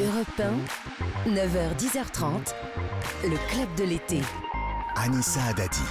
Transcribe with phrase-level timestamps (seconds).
[0.00, 0.40] Europe
[1.26, 2.54] 1, 9h, 10h30,
[3.24, 4.20] le club de l'été.
[4.96, 5.82] Anissa Adadi.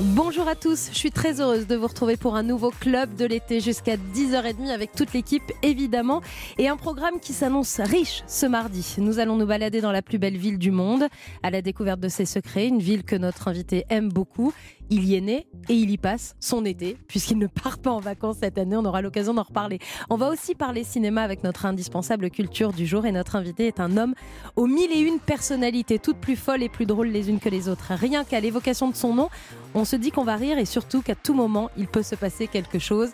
[0.00, 3.26] Bonjour à tous, je suis très heureuse de vous retrouver pour un nouveau club de
[3.26, 6.20] l'été jusqu'à 10h30 avec toute l'équipe évidemment
[6.56, 8.96] et un programme qui s'annonce riche ce mardi.
[8.98, 11.04] Nous allons nous balader dans la plus belle ville du monde
[11.42, 14.52] à la découverte de ses secrets, une ville que notre invité aime beaucoup.
[14.90, 18.00] Il y est né et il y passe son été puisqu'il ne part pas en
[18.00, 19.78] vacances cette année, on aura l'occasion d'en reparler.
[20.10, 23.80] On va aussi parler cinéma avec notre indispensable culture du jour et notre invité est
[23.80, 24.14] un homme
[24.56, 27.68] aux mille et une personnalités, toutes plus folles et plus drôles les unes que les
[27.68, 27.92] autres.
[27.94, 29.28] Rien qu'à l'évocation de son nom,
[29.74, 32.46] on se dit qu'on va rire et surtout qu'à tout moment, il peut se passer
[32.46, 33.10] quelque chose.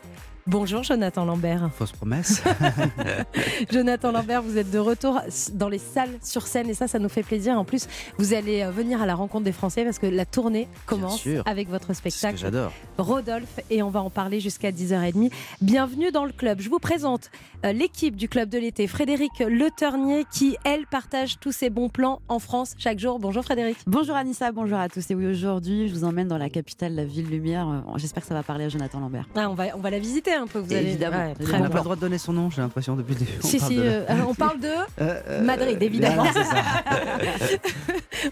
[0.46, 1.70] Bonjour Jonathan Lambert.
[1.72, 2.42] Fausse promesse.
[3.70, 5.20] Jonathan Lambert, vous êtes de retour
[5.52, 7.58] dans les salles sur scène et ça, ça nous fait plaisir.
[7.58, 10.66] En plus, vous allez euh, venir à la rencontre des Français parce que la tournée
[10.86, 12.72] commence avec votre spectacle j'adore.
[12.98, 15.30] Rodolphe et on va en parler jusqu'à 10h30.
[15.60, 16.60] Bienvenue dans le club.
[16.60, 17.30] Je vous présente
[17.64, 18.86] l'équipe du club de l'été.
[18.86, 23.18] Frédéric Le Ternier qui, elle, partage tous ses bons plans en France chaque jour.
[23.18, 23.76] Bonjour Frédéric.
[23.86, 25.10] Bonjour Anissa, bonjour à tous.
[25.10, 27.68] Et oui, aujourd'hui, je vous emmène dans la capitale, la ville lumière.
[27.68, 29.26] Euh, J'espère que ça va parler à Jonathan Lambert.
[29.36, 30.58] Ah, on, va, on va la visiter un peu.
[30.58, 30.88] Vous allez...
[30.90, 31.18] Évidemment.
[31.18, 33.14] Ouais, On très On n'a pas le droit de donner son nom, j'ai l'impression depuis
[33.14, 33.32] le début.
[33.42, 34.68] On Si, parle si, de- euh, on parle de
[35.00, 36.24] Euh, euh, Madrid, évidemment.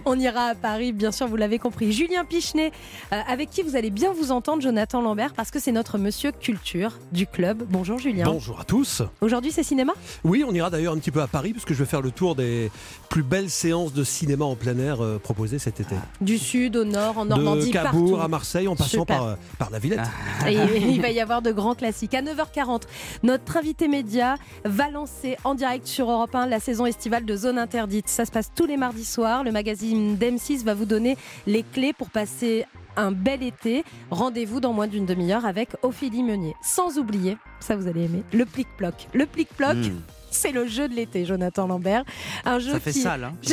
[0.05, 1.93] On ira à Paris, bien sûr, vous l'avez compris.
[1.93, 2.73] Julien Pichenet,
[3.13, 6.31] euh, avec qui vous allez bien vous entendre, Jonathan Lambert, parce que c'est notre monsieur
[6.33, 7.65] culture du club.
[7.71, 8.25] Bonjour Julien.
[8.27, 9.03] Bonjour à tous.
[9.21, 9.95] Aujourd'hui, c'est cinéma?
[10.23, 12.37] Oui, on ira d'ailleurs un petit peu à Paris puisque je vais faire le tour
[12.37, 12.71] des
[13.09, 15.97] plus belles séances de cinéma en plein air euh, proposées cet été.
[16.21, 18.25] Du sud au nord, en Normandie, de Cabourg partout.
[18.25, 20.01] à Marseille en passant par, euh, par la Villette.
[20.43, 20.51] Ah.
[20.51, 20.57] Et
[20.89, 22.15] il va y avoir de grands classiques.
[22.15, 22.83] À 9h40,
[23.25, 27.59] notre invité média va lancer en direct sur Europe 1 la saison estivale de Zone
[27.59, 28.09] Interdite.
[28.09, 29.43] Ça se passe tous les mardis soirs.
[29.43, 31.17] Le magazine d'M6 va vous donner
[31.47, 32.67] les clés pour passer
[32.97, 33.85] un bel été.
[34.11, 36.55] Rendez-vous dans moins d'une demi-heure avec Ophélie Meunier.
[36.63, 39.09] Sans oublier, ça vous allez aimer, le plic-ploc.
[39.15, 40.01] Le plic-ploc, Hmm,
[40.31, 42.05] c'est le jeu de l'été, Jonathan Lambert.
[42.45, 43.01] Un jeu Ça fait qui...
[43.01, 43.25] sale.
[43.25, 43.33] Hein.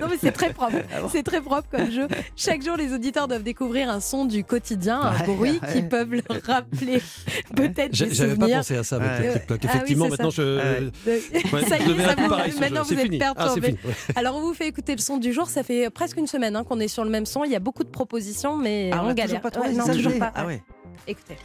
[0.00, 0.76] Non mais c'est très propre.
[0.94, 2.06] Ah bon C'est très propre comme jeu.
[2.36, 5.82] Chaque jour, les auditeurs doivent découvrir un son du quotidien, un Ouais, bruit qui ouais.
[5.88, 7.00] peuvent leur rappeler
[7.54, 9.26] peut-être des J'avais pas pensé à ça avec Ouais.
[9.26, 9.60] le clic-cloc.
[9.62, 10.42] Ah oui, Effectivement, maintenant ça.
[10.42, 10.82] je.
[11.06, 11.22] Ouais.
[11.52, 13.20] Ouais, ça y est, ça vous- pareil, maintenant vous C'est êtes fini.
[13.22, 13.76] Ah, perturbé.
[14.16, 15.48] Alors on vous fait écouter le son du jour.
[15.48, 17.44] Ça fait presque une semaine hein, qu'on est sur le même son.
[17.44, 19.26] Il y a beaucoup de propositions, mais Ah, on on galère.
[19.26, 20.32] toujours pas trouvé, non, toujours pas.
[20.34, 20.62] Ah ouais.
[21.06, 21.36] Écoutez.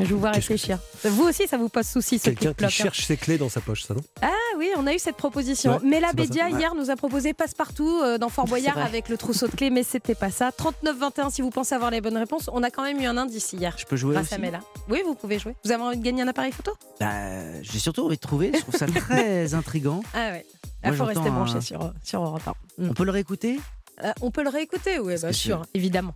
[0.00, 0.78] Je vous vois réfléchir.
[1.04, 2.68] Vous aussi, ça vous pose souci, ce Quelqu'un qui hein.
[2.68, 5.72] cherche ses clés dans sa poche, ça non Ah oui, on a eu cette proposition.
[5.72, 9.16] Ouais, mais la Bédia, hier, nous a proposé Passe-Partout euh, dans Fort Boyard avec le
[9.16, 10.50] trousseau de clés, mais c'était pas ça.
[10.50, 12.48] 39-21, si vous pensez avoir les bonnes réponses.
[12.52, 13.74] On a quand même eu un indice hier.
[13.76, 14.60] Je peux jouer Grâce aussi à Mela.
[14.88, 15.54] Oui, vous pouvez jouer.
[15.64, 16.72] Vous avez envie de gagner un appareil photo?
[17.00, 20.00] Bah, J'ai surtout envie de trouver, je trouve ça très intrigant.
[20.14, 20.46] Ah ouais.
[20.84, 22.84] Il faut rester un- branché sur, sur Europe 1.
[22.84, 22.90] Mm.
[22.90, 23.58] On peut le réécouter?
[24.04, 26.14] Euh, on peut le réécouter, oui, bien sûr, évidemment.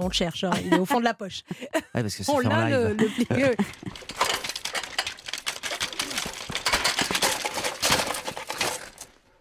[0.00, 1.42] On le cherche, hein, il est au fond de la poche.
[1.94, 3.42] Ouais, parce que c'est On l'a, le, le pli- oui.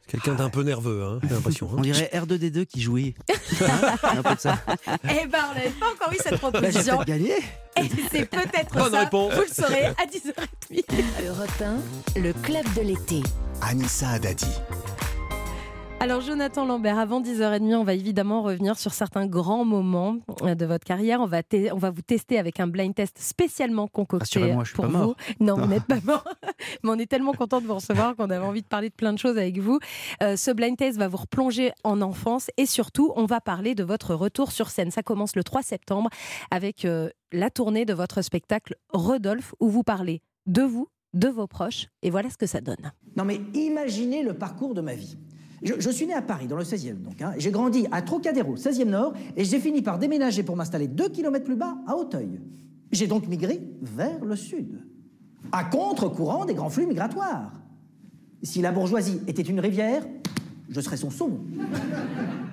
[0.07, 1.67] Quelqu'un d'un peu nerveux, hein, j'ai l'impression.
[1.71, 1.75] hein.
[1.77, 3.13] On dirait R2D2 qui jouait.
[3.61, 4.57] Hein un peu de ça.
[5.03, 6.95] Eh ben, on n'avait pas encore eu cette Bah, proposition.
[6.97, 7.33] peut-être gagné.
[7.77, 9.01] Et c'est peut-être Bonne ça.
[9.01, 9.33] réponse.
[9.35, 11.27] Vous le saurez à 10h30.
[11.27, 11.63] Europe
[12.15, 13.21] 1, le club de l'été.
[13.61, 14.47] Anissa Adadi.
[16.01, 20.65] Alors Jonathan Lambert, avant 10h30, on va évidemment revenir sur certains grands moments euh, de
[20.65, 21.19] votre carrière.
[21.19, 24.69] On va, te- on va vous tester avec un blind test spécialement concocté Rassurez-moi, je
[24.69, 24.97] suis pour pas vous.
[24.97, 25.15] mort.
[25.41, 25.67] Non, vous Non.
[25.67, 26.23] n'êtes pas mort.
[26.83, 29.11] Mais on est tellement content de vous recevoir qu'on avait envie de parler de plein
[29.11, 29.77] de choses avec vous.
[30.23, 33.83] Euh, ce blind test va vous replonger en enfance et surtout, on va parler de
[33.83, 34.91] votre retour sur scène.
[34.91, 36.09] Ça commence le 3 septembre
[36.49, 41.45] avec euh, la tournée de votre spectacle Rodolphe où vous parlez de vous, de vos
[41.47, 42.93] proches et voilà ce que ça donne.
[43.17, 45.17] Non mais imaginez le parcours de ma vie.
[45.61, 47.21] Je, suis né à Paris, dans le 16e donc.
[47.21, 47.33] hein.
[47.37, 51.43] J'ai grandi à Trocadéro, 16e Nord, et j'ai fini par déménager pour m'installer 2 km
[51.43, 52.39] plus bas, à Auteuil.
[52.91, 54.81] J'ai donc migré vers le sud,
[55.51, 57.53] à contre-courant des grands flux migratoires.
[58.41, 60.03] Si la bourgeoisie était une rivière,
[60.69, 61.41] je serais son saumon.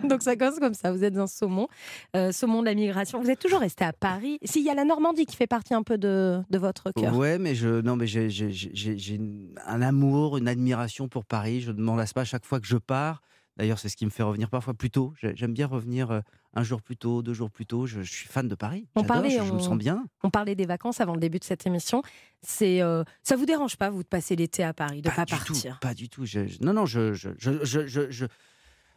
[0.04, 1.68] Donc ça commence comme ça, vous êtes un saumon,
[2.14, 3.20] euh, saumon de la migration.
[3.20, 4.38] Vous êtes toujours resté à Paris.
[4.44, 7.16] S'il y a la Normandie qui fait partie un peu de, de votre cœur.
[7.16, 11.24] Ouais, mais je, non, mais j'ai- j'ai j'ai- j'ai une- un amour, une admiration pour
[11.24, 11.60] Paris.
[11.60, 13.22] Je ne m'en lasse pas à chaque fois que je pars.
[13.56, 15.14] D'ailleurs, c'est ce qui me fait revenir parfois plus tôt.
[15.20, 16.20] J'ai- J'aime bien revenir euh,
[16.52, 17.86] un jour plus tôt, deux jours plus tôt.
[17.86, 18.86] Je, je suis fan de Paris.
[18.94, 20.04] On J'adore, parlait, je, je me sens bien.
[20.22, 22.02] On parlait des vacances avant le début de cette émission.
[22.42, 25.30] C'est, euh, ça vous dérange pas vous de passer l'été à Paris, de pas, du
[25.34, 25.72] partir?
[25.74, 26.26] tout, pas du tout.
[26.26, 27.14] Je- je- non, non, je,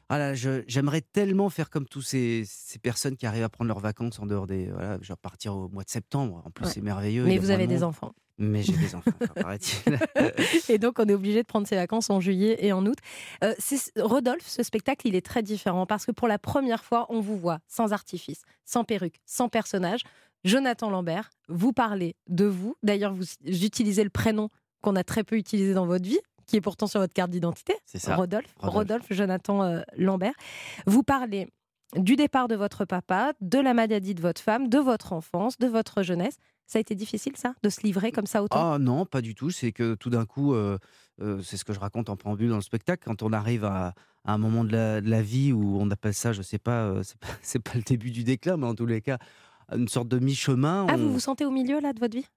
[0.10, 4.20] ah j'aimerais tellement faire comme tous ces, ces personnes qui arrivent à prendre leurs vacances
[4.20, 4.66] en dehors des.
[4.72, 6.42] Voilà, genre partir au mois de septembre.
[6.46, 6.72] En plus, Ouais.
[6.72, 7.26] c'est merveilleux.
[7.26, 7.84] Mais vous avez de des monde.
[7.86, 8.14] enfants.
[8.42, 10.00] Mais j'ai des enfants, paraît-il.
[10.74, 12.98] et donc, on est obligé de prendre ses vacances en juillet et en août.
[13.44, 13.54] Euh,
[13.98, 17.38] Rodolphe, ce spectacle, il est très différent parce que pour la première fois, on vous
[17.38, 20.02] voit sans artifice, sans perruque, sans personnage.
[20.46, 22.76] Jonathan Lambert, vous parlez de vous.
[22.82, 24.48] D'ailleurs, vous utilisez le prénom
[24.82, 26.20] qu'on a très peu utilisé dans votre vie,
[26.50, 27.76] qui est pourtant sur votre carte d'identité.
[27.86, 28.16] C'est ça.
[28.16, 30.34] Rodolphe, Rodolphe, Jonathan euh, Lambert.
[30.88, 31.48] Vous parlez
[31.96, 35.68] du départ de votre papa, de la maladie de votre femme, de votre enfance, de
[35.68, 36.38] votre jeunesse.
[36.66, 38.74] Ça a été difficile, ça, de se livrer comme ça autant?
[38.74, 39.50] Ah non, pas du tout.
[39.52, 40.78] C'est que tout d'un coup, euh,
[41.22, 43.94] euh, c'est ce que je raconte en préambule dans le spectacle, quand on arrive à,
[44.26, 44.72] un moment de
[45.04, 47.28] la, vie où on appelle ça, je sais pas, c'est pas,
[47.72, 49.18] pas, le début du déclin, mais en tous les cas,
[49.72, 50.88] une sorte de mi-chemin.
[50.90, 52.28] Ah, vous vous sentez au milieu là de votre vie?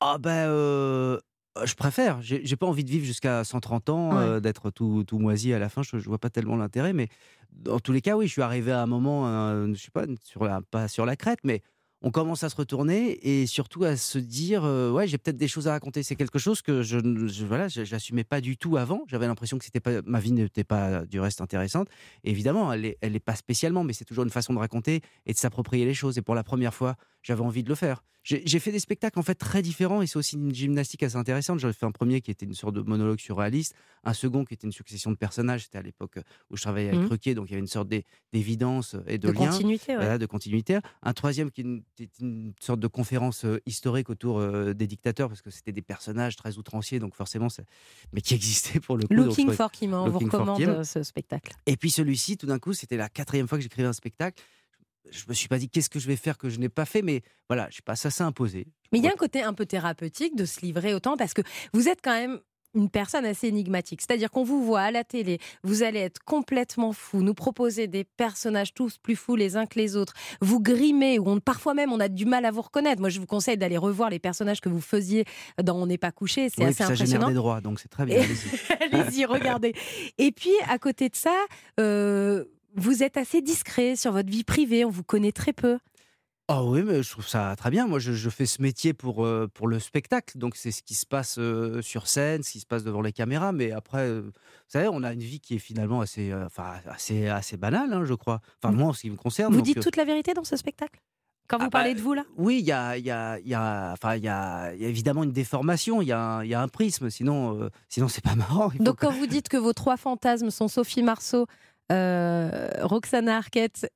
[0.00, 1.18] Ah ben,
[1.64, 2.20] je préfère.
[2.22, 5.68] J'ai pas envie de vivre jusqu'à 130 ans, euh, d'être tout, tout, moisi à la
[5.68, 5.82] fin.
[5.82, 7.08] Je, je vois pas tellement l'intérêt, mais
[7.52, 10.04] dans tous les cas, oui, je suis arrivé à un moment, euh, je sais pas,
[10.22, 11.62] sur la, pas sur la crête, mais
[12.02, 15.48] on commence à se retourner et surtout à se dire euh, ouais j'ai peut-être des
[15.48, 16.02] choses à raconter.
[16.02, 19.02] C'est quelque chose que je, je voilà j'assumais pas du tout avant.
[19.08, 21.88] J'avais l'impression que c'était pas ma vie n'était pas du reste intéressante.
[22.22, 25.32] Évidemment elle est, elle est pas spécialement mais c'est toujours une façon de raconter et
[25.32, 26.18] de s'approprier les choses.
[26.18, 29.22] Et pour la première fois j'avais envie de le faire j'ai fait des spectacles en
[29.22, 31.60] fait très différents et c'est aussi une gymnastique assez intéressante.
[31.60, 34.66] J'avais fait un premier qui était une sorte de monologue surréaliste, un second qui était
[34.66, 35.62] une succession de personnages.
[35.64, 36.18] C'était à l'époque
[36.50, 37.34] où je travaillais avec mmh.
[37.34, 37.88] donc il y avait une sorte
[38.32, 40.78] d'évidence et de, de lien, continuité, de continuité.
[41.02, 41.60] Un troisième qui
[41.98, 45.82] était une sorte de conférence euh, historique autour euh, des dictateurs parce que c'était des
[45.82, 47.48] personnages très outranciers, donc forcément,
[48.12, 49.14] mais qui existaient pour le coup.
[49.14, 51.52] Looking for Kim, on vous recommande euh, ce spectacle.
[51.66, 54.42] Et puis celui-ci, tout d'un coup, c'était la quatrième fois que j'écrivais un spectacle
[55.10, 57.02] je me suis pas dit qu'est-ce que je vais faire que je n'ai pas fait,
[57.02, 58.66] mais voilà, je sais pas, ça s'est imposé.
[58.92, 61.42] Mais il y a un côté un peu thérapeutique de se livrer autant parce que
[61.72, 62.40] vous êtes quand même
[62.76, 64.02] une personne assez énigmatique.
[64.02, 68.04] C'est-à-dire qu'on vous voit à la télé, vous allez être complètement fou, nous proposer des
[68.04, 72.00] personnages tous plus fous les uns que les autres, vous grimer, ou parfois même on
[72.00, 73.00] a du mal à vous reconnaître.
[73.00, 75.24] Moi, je vous conseille d'aller revoir les personnages que vous faisiez
[75.62, 77.10] dans On n'est pas couché, c'est assez ça impressionnant.
[77.10, 78.18] Génère des droits, donc c'est très bien.
[78.80, 79.74] Allez-y, regardez.
[80.18, 81.36] Et puis, à côté de ça,
[81.80, 82.44] euh,
[82.76, 85.78] vous êtes assez discret sur votre vie privée, on vous connaît très peu.
[86.48, 87.88] Ah oui, mais je trouve ça très bien.
[87.88, 90.38] Moi, je, fais ce métier pour, euh, pour le spectacle.
[90.38, 93.12] Donc, c'est ce qui se passe euh, sur scène, ce qui se passe devant les
[93.12, 93.50] caméras.
[93.50, 94.32] Mais après, euh, vous
[94.68, 98.14] savez, on a une vie qui est finalement assez, enfin, assez, assez banale, hein, je
[98.14, 98.40] crois.
[98.62, 99.52] Enfin, moi, en ce qui me concerne.
[99.52, 101.00] Vous dites toute la vérité dans ce spectacle?
[101.48, 102.24] Quand vous ah parlez bah, de vous là?
[102.36, 105.32] Oui, il y a, y, a, y, a, enfin, y, a, y a évidemment une
[105.32, 108.72] déformation, il y, a, y a un prisme, sinon, sinon c'est pas marrant.
[108.80, 111.46] Donc quand vous dites que vos trois fantasmes sont Sophie Marceau, euh,
[112.82, 113.86] Roxana Arquette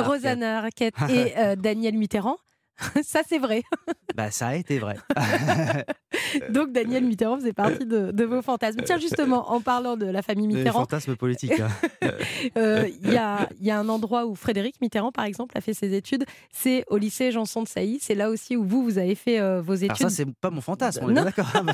[0.00, 0.94] Rosanna, Arquette.
[1.08, 2.36] et euh, Daniel Mitterrand.
[3.02, 3.62] ça, c'est vrai.
[4.14, 4.96] bah, ça a été vrai.
[6.50, 8.80] Donc, Daniel Mitterrand faisait partie de, vos fantasmes.
[8.84, 10.80] Tiens, justement, en parlant de la famille Mitterrand.
[10.80, 11.60] fantasmes politiques.
[11.60, 11.68] Hein.
[12.56, 15.74] Euh, il y, a, y, a, un endroit où Frédéric Mitterrand, par exemple, a fait
[15.74, 16.24] ses études.
[16.52, 17.98] C'est au lycée Janson de Sailly.
[18.00, 19.90] C'est là aussi où vous, vous avez fait euh, vos études.
[19.90, 21.46] Alors ça, c'est pas mon fantasme, on est d'accord.
[21.54, 21.66] Hein,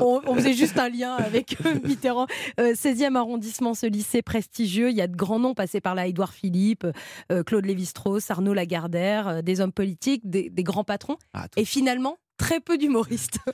[0.00, 2.26] on, on, faisait juste un lien avec Mitterrand.
[2.58, 4.90] 16e arrondissement, ce lycée prestigieux.
[4.90, 6.06] Il y a de grands noms passés par là.
[6.06, 6.86] Édouard Philippe,
[7.46, 12.78] Claude Lévi-Strauss, Arnaud Lagardère, des hommes politiques, des, grands patrons, ah, et finalement très peu
[12.78, 13.38] d'humoristes.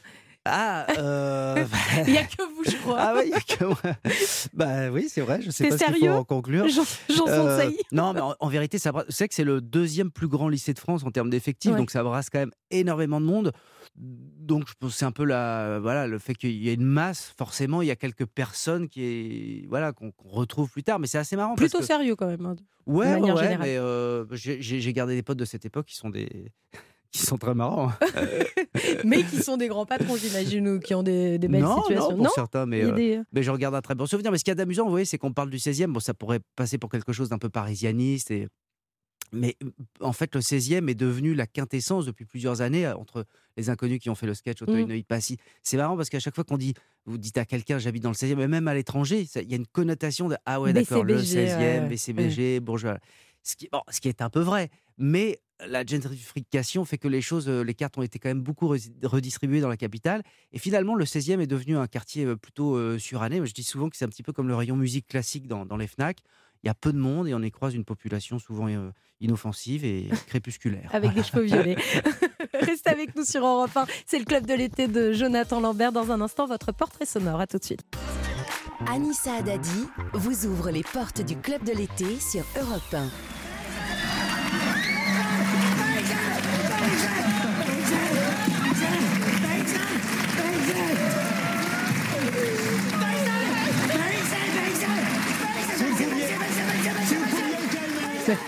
[0.46, 1.66] Ah, euh,
[2.06, 2.96] il n'y a que vous, je crois.
[2.98, 3.76] Ah oui, il n'y a que moi.
[4.54, 6.66] Bah oui, c'est vrai, je sais pas sérieux ce qu'il faut en conclure.
[6.66, 10.72] J'en euh, Non, mais en, vérité, c'est vrai que c'est le deuxième plus grand lycée
[10.72, 13.52] de France en termes d'effectifs, donc ça brasse quand même énormément de monde.
[13.96, 17.34] Donc je pense c'est un peu la, voilà, le fait qu'il y ait une masse,
[17.36, 21.18] forcément, il y a quelques personnes qui est, voilà, qu'on retrouve plus tard, mais c'est
[21.18, 21.54] assez marrant.
[21.54, 22.46] Plutôt sérieux quand même.
[22.46, 22.56] Hein,
[22.86, 26.52] ouais, ouais, mais euh, j'ai gardé des potes de cette époque qui sont des
[27.10, 27.90] qui sont très marrants.
[27.90, 28.22] Hein.
[29.04, 32.16] mais qui sont des grands patrons, j'imagine, ou qui ont des, belles situations.
[32.16, 34.30] Non, pour certains, mais, euh, mais je regarde un très bon souvenir.
[34.30, 35.86] Mais ce qui est d'amusant, vous voyez, c'est qu'on parle du 16e.
[35.86, 38.30] Bon, ça pourrait passer pour quelque chose d'un peu parisianiste.
[38.30, 38.48] Et...
[39.32, 39.56] Mais
[40.00, 43.24] en fait, le 16e est devenu la quintessence depuis plusieurs années euh, entre
[43.56, 45.36] les inconnus qui ont fait le sketch Auteuil, mmh.
[45.62, 46.74] C'est marrant parce qu'à chaque fois qu'on dit,
[47.06, 49.56] vous dites à quelqu'un, j'habite dans le 16e, mais même à l'étranger, il y a
[49.56, 52.98] une connotation de ah ouais, d'accord, le 16e, BCBG, bourgeois.
[53.42, 54.70] Ce qui, bon, ce qui est un peu vrai.
[54.98, 58.68] Mais la gentrification fait que les choses, euh, les cartes ont été quand même beaucoup
[58.68, 60.22] redistribuées dans la capitale.
[60.52, 63.44] Et finalement, le 16e est devenu un quartier euh, plutôt euh, suranné.
[63.44, 65.86] Je dis souvent que c'est un petit peu comme le rayon musique classique dans, les
[65.86, 66.18] FNAC.
[66.62, 68.66] Il y a peu de monde et on y croise une population souvent
[69.20, 70.90] inoffensive et crépusculaire.
[70.92, 71.76] avec des cheveux violets.
[72.54, 73.86] Restez avec nous sur Europe 1.
[74.06, 75.92] C'est le club de l'été de Jonathan Lambert.
[75.92, 77.40] Dans un instant, votre portrait sonore.
[77.40, 77.82] À tout de suite.
[78.86, 83.39] Anissa Adadi vous ouvre les portes du club de l'été sur Europe 1.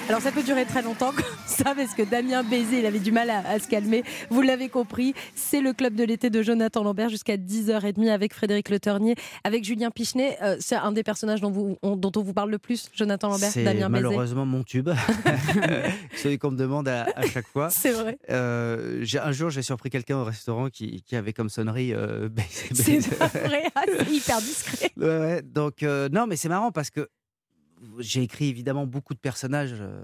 [0.09, 1.12] Alors ça peut durer très longtemps,
[1.47, 4.05] ça parce que Damien Baiser, il avait du mal à, à se calmer.
[4.31, 8.69] Vous l'avez compris, c'est le club de l'été de Jonathan Lambert jusqu'à 10h30 avec Frédéric
[8.71, 10.39] Le Ternier, avec Julien Pichenet.
[10.43, 13.29] Euh, c'est un des personnages dont, vous, on, dont on vous parle le plus, Jonathan
[13.29, 14.91] Lambert, Damien malheureusement mon tube.
[16.17, 17.71] Celui qu'on me demande à, à chaque fois.
[17.71, 18.19] C'est vrai.
[18.31, 23.01] Euh, un jour, j'ai surpris quelqu'un au restaurant qui, qui avait comme sonnerie euh, Baiser,
[23.01, 24.91] C'est vrai, Ah, hyper discret.
[24.97, 25.43] Ouais.
[25.43, 27.09] Donc, euh, non, mais c'est marrant parce que
[27.99, 30.03] j'ai écrit évidemment beaucoup de personnages, euh,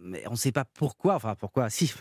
[0.00, 1.14] mais on ne sait pas pourquoi.
[1.14, 1.92] Enfin, pourquoi, si.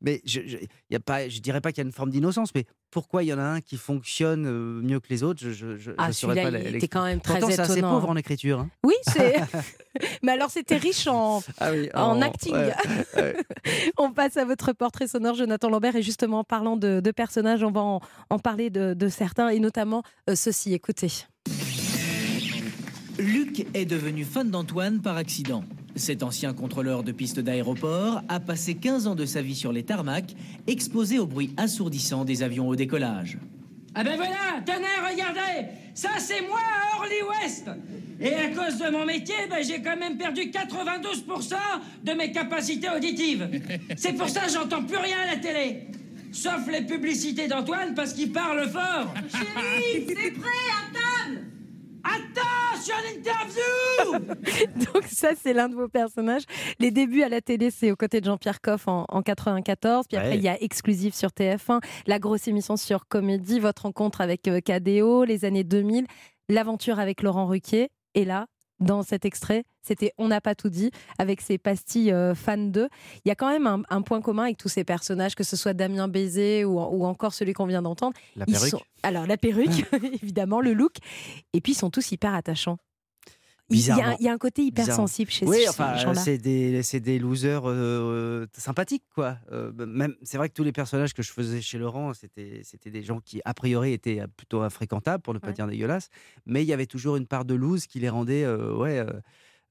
[0.00, 0.56] Mais je, je,
[0.90, 3.28] y a pas, je dirais pas qu'il y a une forme d'innocence, mais pourquoi il
[3.28, 6.26] y en a un qui fonctionne euh, mieux que les autres Je je, Ah, je
[6.26, 7.92] pas il était quand même très Pourtant, c'est assez étonnant.
[7.94, 8.60] pauvre en écriture.
[8.60, 8.70] hein.
[8.84, 9.36] Oui, c'est.
[10.22, 12.54] Mais alors, c'était riche en, Ah oui, en acting.
[12.54, 12.72] ouais,
[13.16, 13.36] ouais.
[13.98, 15.96] On passe à votre portrait sonore, Jonathan Lambert.
[15.96, 18.00] Et justement, en parlant de, de personnages, on va en,
[18.30, 20.74] en parler de, de certains, et notamment euh, ceci.
[20.74, 21.08] Écoutez.
[23.42, 25.64] Luc est devenu fan d'Antoine par accident.
[25.96, 29.82] Cet ancien contrôleur de piste d'aéroport a passé 15 ans de sa vie sur les
[29.82, 30.36] tarmacs,
[30.68, 33.38] exposé au bruit assourdissant des avions au décollage.
[33.96, 37.68] Ah ben voilà, tenez, regardez, ça c'est moi à Orly West.
[38.20, 41.54] Et à cause de mon métier, ben, j'ai quand même perdu 92%
[42.04, 43.48] de mes capacités auditives.
[43.96, 45.88] C'est pour ça que j'entends plus rien à la télé.
[46.30, 49.12] Sauf les publicités d'Antoine parce qu'il parle fort.
[49.30, 51.01] Chérie, c'est prêt Attends,
[52.90, 56.42] interview Donc ça, c'est l'un de vos personnages.
[56.78, 60.06] Les débuts à la télé, c'est aux côtés de Jean-Pierre Coff en, en 94.
[60.08, 64.20] Puis après, il y a Exclusif sur TF1, la grosse émission sur Comédie, votre rencontre
[64.20, 66.06] avec euh, KDO, les années 2000,
[66.48, 67.90] l'aventure avec Laurent Ruquier.
[68.14, 68.46] Et là,
[68.80, 72.88] dans cet extrait, c'était On n'a pas tout dit avec ses pastilles euh, fan 2.
[73.24, 75.56] Il y a quand même un, un point commun avec tous ces personnages, que ce
[75.56, 78.16] soit Damien Baiser ou, ou encore celui qu'on vient d'entendre.
[78.36, 78.68] La perruque.
[78.70, 79.84] sont- alors la perruque,
[80.22, 80.94] évidemment, le look.
[81.52, 82.78] Et puis ils sont tous hyper attachants.
[83.70, 86.20] Il y, a, il y a un côté hyper sensible chez Oui, ces enfin, gens-là.
[86.20, 89.38] c'est des, losers euh, sympathiques, quoi.
[89.50, 92.90] Euh, même, c'est vrai que tous les personnages que je faisais chez Laurent, c'était, c'était
[92.90, 95.52] des gens qui, a priori, étaient plutôt infréquentables, pour ne pas Ouais.
[95.54, 96.10] dire dégueulasses.
[96.44, 99.06] Mais il y avait toujours une part de loose qui les rendait, euh, ouais,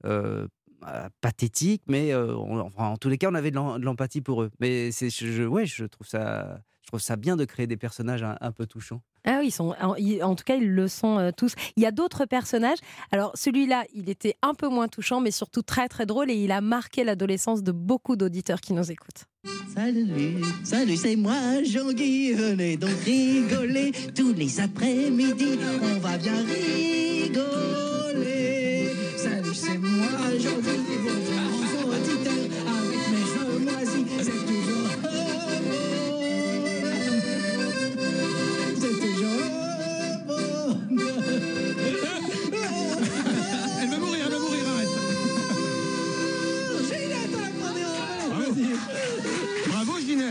[0.04, 0.46] euh,
[0.86, 1.82] euh, pathétiques.
[1.86, 4.42] Mais euh, on- enfin, en tous les cas, on avait de l'em- de l'empathie pour
[4.42, 4.50] eux.
[4.60, 8.22] Mais c'est, je, ouais, je trouve ça, je trouve ça bien de créer des personnages
[8.22, 9.00] un, un peu touchants.
[9.24, 11.54] Ah oui, ils sont, en tout cas, ils le sont euh, tous.
[11.76, 12.78] Il y a d'autres personnages.
[13.12, 16.50] Alors, celui-là, il était un peu moins touchant, mais surtout très, très drôle et il
[16.50, 19.26] a marqué l'adolescence de beaucoup d'auditeurs qui nous écoutent.
[19.72, 22.32] Salut, salut, c'est moi, Jean-Guy.
[22.32, 25.56] Venez donc rigoler tous les après-midi.
[25.82, 27.71] On va bien rigoler.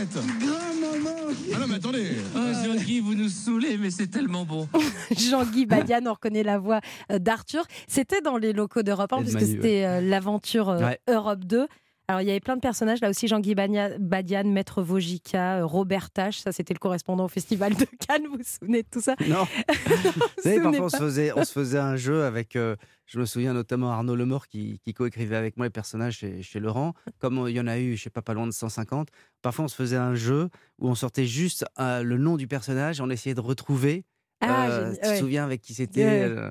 [0.04, 1.10] Grand-maman.
[1.54, 2.10] Ah non mais attendez.
[2.34, 4.68] Oh Jean-Guy, vous nous saoulez, mais c'est tellement bon.
[5.16, 6.80] Jean-Guy Badian, on reconnaît la voix
[7.10, 7.64] euh, d'Arthur.
[7.86, 10.98] C'était dans les locaux d'Europe 1, Et de puisque c'était euh, l'aventure euh, Ouais.
[11.08, 11.66] Europe 2.
[12.12, 13.00] Alors, il y avait plein de personnages.
[13.00, 16.40] Là aussi, Jean-Guy Badian, Maître Vogica, euh, Robert Tache.
[16.40, 18.26] Ça, c'était le correspondant au Festival de Cannes.
[18.30, 19.14] Vous vous souvenez de tout ça?
[19.26, 19.44] Non.
[19.86, 22.54] Vous savez, parfois, on se, faisait, on se faisait un jeu avec.
[22.56, 22.76] euh,
[23.06, 26.60] je me souviens notamment Arnaud Lemort qui, qui coécrivait avec moi les personnages chez, chez
[26.60, 26.92] Laurent.
[27.18, 29.08] Comme euh, il y en a eu, je sais pas, pas loin de 150.
[29.40, 30.50] Parfois, on se faisait un jeu
[30.80, 34.04] où on sortait juste euh, le nom du personnage et on essayait de retrouver.
[34.44, 36.22] Ah, euh, tu te souviens avec qui c'était Ouais.
[36.24, 36.50] euh,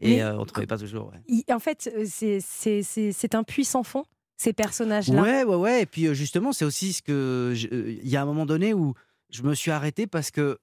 [0.00, 1.12] Et euh, on ne trouvait pas toujours.
[1.12, 1.44] ouais.
[1.54, 4.04] En fait, c'est un puits sans fond,
[4.38, 5.20] ces personnages-là.
[5.20, 5.82] Ouais, ouais, ouais.
[5.82, 7.52] Et puis euh, justement, c'est aussi ce que.
[7.72, 8.94] euh, Il y a un moment donné où
[9.30, 10.58] je me suis arrêté parce que,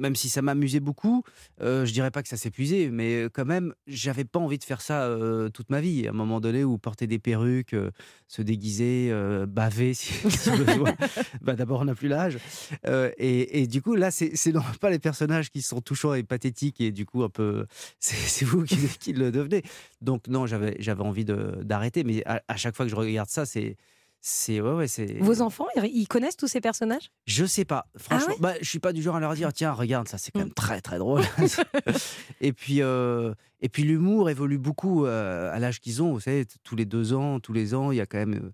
[0.00, 1.22] même si ça m'amusait beaucoup,
[1.60, 4.80] euh, je dirais pas que ça s'épuisait, mais quand même, j'avais pas envie de faire
[4.80, 6.06] ça euh, toute ma vie.
[6.06, 7.90] À un moment donné où porter des perruques, euh,
[8.26, 10.94] se déguiser, euh, baver si, si besoin.
[11.42, 12.38] bah, D'abord, on n'a plus l'âge.
[12.86, 16.22] Euh, et, et du coup, là, c'est non pas les personnages qui sont touchants et
[16.22, 17.66] pathétiques et du coup, un peu.
[18.00, 19.62] C'est vous qui, qui le devenez.
[20.00, 23.76] Donc, non, j'avais envie d'arrêter, mais à, à chaque fois que je regarde ça, c'est.
[24.22, 25.18] C'est ouais, ouais, c'est.
[25.20, 27.10] Vos enfants, ils connaissent tous ces personnages?
[27.26, 27.86] Je sais pas.
[27.96, 28.40] Franchement, ouais?
[28.40, 30.44] Bah, je suis pas du genre à leur dire tiens regarde ça c'est quand Mm.
[30.44, 31.22] même très très drôle.
[32.40, 36.12] et puis euh, et puis l'humour évolue beaucoup euh, à l'âge qu'ils ont.
[36.12, 38.50] Vous savez tous les deux ans, tous les ans il y a quand même euh,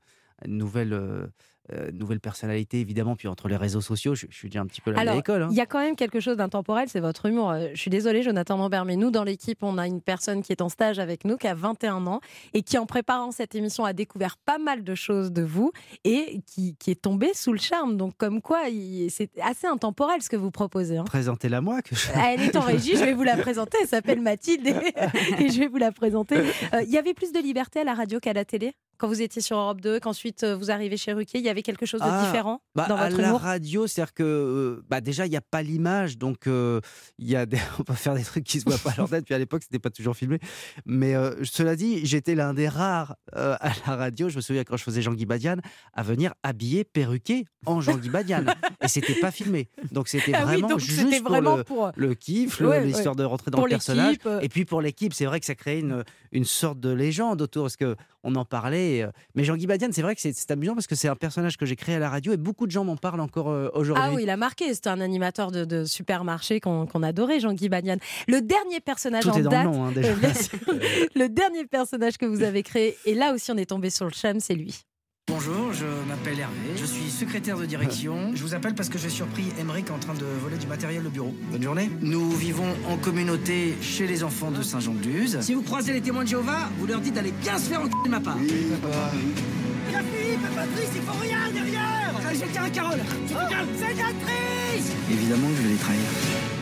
[0.46, 1.26] une nouvelle euh,
[1.72, 3.16] euh, nouvelle personnalité évidemment.
[3.16, 5.20] Puis entre les réseaux sociaux, je, je suis déjà un petit peu la Alors, vieille
[5.20, 5.42] école.
[5.42, 5.48] hein.
[5.50, 7.50] il y a quand même quelque chose d'intemporel, c'est votre humour.
[7.50, 10.52] Euh, Je suis désolée, Jonathan Lambert, mais nous, dans l'équipe, on a une personne qui
[10.52, 12.20] est en stage avec nous, qui a 21 ans,
[12.54, 15.72] et qui, en préparant cette émission, a découvert pas mal de choses de vous,
[16.04, 17.96] et qui, qui est tombée sous le charme.
[17.96, 18.60] Donc, comme quoi,
[19.08, 20.96] c'est assez intemporel ce que vous proposez.
[20.98, 21.04] hein.
[21.04, 23.78] Présentez-la moi que je- Elle est en régie, je vais vous la présenter.
[23.82, 24.74] Elle s'appelle Mathilde et,
[25.44, 26.36] et je vais vous la présenter.
[26.74, 28.74] Euh, Il y avait plus de liberté à la radio qu'à la télé?
[28.98, 31.62] Quand vous étiez sur Europe 2, qu'ensuite euh, vous arrivez chez Ruquier Il y avait
[31.62, 33.40] quelque chose de Ah, différent Bah, dans à votre la humour?
[33.40, 36.80] radio, c'est-à-dire que euh, bah, déjà, il n'y a pas l'image, donc euh,
[37.18, 37.58] y a des...
[37.78, 39.78] on peut faire des trucs qui se voient pas à l'antenne, puis à l'époque, c'était
[39.78, 40.38] pas toujours filmé.
[40.84, 44.76] Mais euh, cela dit, j'étais l'un des rares à la radio, je me souviens quand
[44.76, 45.56] je faisais Jean-Guy Badian,
[45.92, 48.44] à venir habillé, perruqué en Jean-Guy Badian.
[48.82, 49.68] Et c'était pas filmé.
[49.92, 52.84] Donc c'était Ah oui, vraiment donc juste pour vraiment le, pour- le kiff, ouais.
[52.84, 54.16] l'histoire de rentrer dans Pour le personnage.
[54.42, 56.04] Et puis pour l'équipe, c'est vrai que ça crée une,
[56.36, 59.02] une sorte de légende autour, parce que on en parlait.
[59.02, 61.64] euh, Mais Jean-Guy Badian, c'est vrai que c'est amusant parce que c'est un personnage que
[61.64, 64.04] j'ai créé à la radio et beaucoup de gens m'en parlent encore euh, aujourd'hui.
[64.06, 64.72] Ah oui, il a marqué.
[64.74, 67.96] C'était un animateur de, de supermarché qu'on qu'on adorait, Jean-Guy Bagnan.
[68.28, 69.64] Le dernier personnage Tout en est dans le date.
[69.64, 70.12] nom, hein, déjà.
[71.14, 74.10] le dernier personnage que vous avez créé, et là aussi on est tombé sur le
[74.10, 74.80] chum, c'est lui.
[75.28, 78.30] Bonjour, je m'appelle Hervé, je suis secrétaire de direction.
[78.36, 81.08] Je vous appelle parce que j'ai surpris Emeric en train de voler du matériel de
[81.08, 81.34] bureau.
[81.50, 81.90] Bonne journée.
[82.00, 85.40] Nous vivons en communauté chez les enfants de Saint-Jean-de-Luz.
[85.40, 87.86] Si vous croisez les témoins de Jéhovah, vous leur dites d'aller bien se faire en
[87.86, 88.36] de ma part.
[88.36, 95.56] La Philippe et Patrice, il faut rien derrière J'ai qu'un Carole C'est Patrice Évidemment que
[95.56, 96.55] je vais les trahir.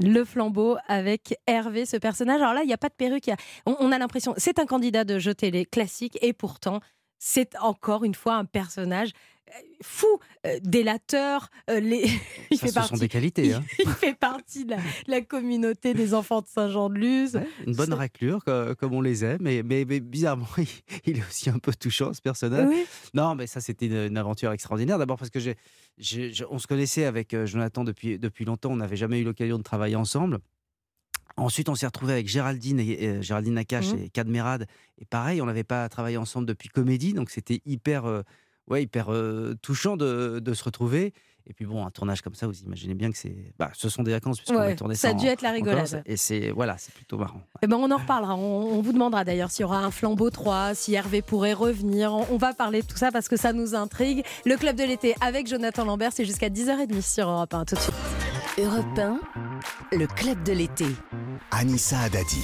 [0.00, 2.40] Le flambeau avec Hervé, ce personnage.
[2.40, 3.30] Alors là, il n'y a pas de perruque.
[3.64, 6.80] On, on a l'impression, c'est un candidat de jeu télé classique, et pourtant,
[7.18, 9.10] c'est encore une fois un personnage
[9.82, 10.06] fou,
[10.46, 11.50] euh, délateur.
[11.70, 12.04] euh, les...
[12.50, 13.54] il Ça, fait ce sont partie- des qualités.
[13.54, 13.64] hein.
[13.78, 17.40] Il fait partie de la, la communauté des enfants de Saint-Jean-de-Luz.
[17.66, 20.66] Une bonne raclure, co- comme on les aime, mais, mais, mais bizarrement, il,
[21.06, 22.68] il est aussi un peu touchant, ce personnage.
[22.68, 22.84] Oui.
[23.14, 24.98] Non, mais ça, c'était une, une aventure extraordinaire.
[24.98, 25.56] D'abord parce que j'ai,
[26.50, 29.62] on se connaissait avec euh, Jonathan depuis, depuis longtemps, on n'avait jamais eu l'occasion de
[29.62, 30.38] travailler ensemble.
[31.38, 33.98] Ensuite, on s'est retrouvé avec Géraldine, et, euh, Géraldine Mhm.
[34.04, 34.66] et Cadmerade.
[34.98, 38.22] Et pareil, on n'avait pas travaillé ensemble depuis Comédie, donc c'était hyper, euh,
[38.68, 41.12] ouais, hyper euh, touchant de, de se retrouver.
[41.48, 44.02] Et puis bon, un tournage comme ça, vous imaginez bien que c'est, bah, ce sont
[44.02, 45.16] des vacances puisqu'on Ouais, a tourné ça a ça.
[45.16, 46.02] dû en- être la rigolade.
[46.04, 47.40] Et c'est voilà, c'est plutôt marrant.
[47.62, 48.34] Eh ben, on en reparlera.
[48.34, 52.12] On, on vous demandera d'ailleurs s'il y aura un flambeau 3, si Hervé pourrait revenir.
[52.12, 54.24] On, on va parler de tout ça parce que ça nous intrigue.
[54.44, 57.64] Le club de l'été avec Jonathan Lambert, c'est jusqu'à 10h30 sur Europe 1.
[57.64, 57.94] Tout de suite.
[58.58, 59.20] Europe 1,
[59.96, 60.86] le club de l'été.
[61.52, 62.42] Anissa Haddadi.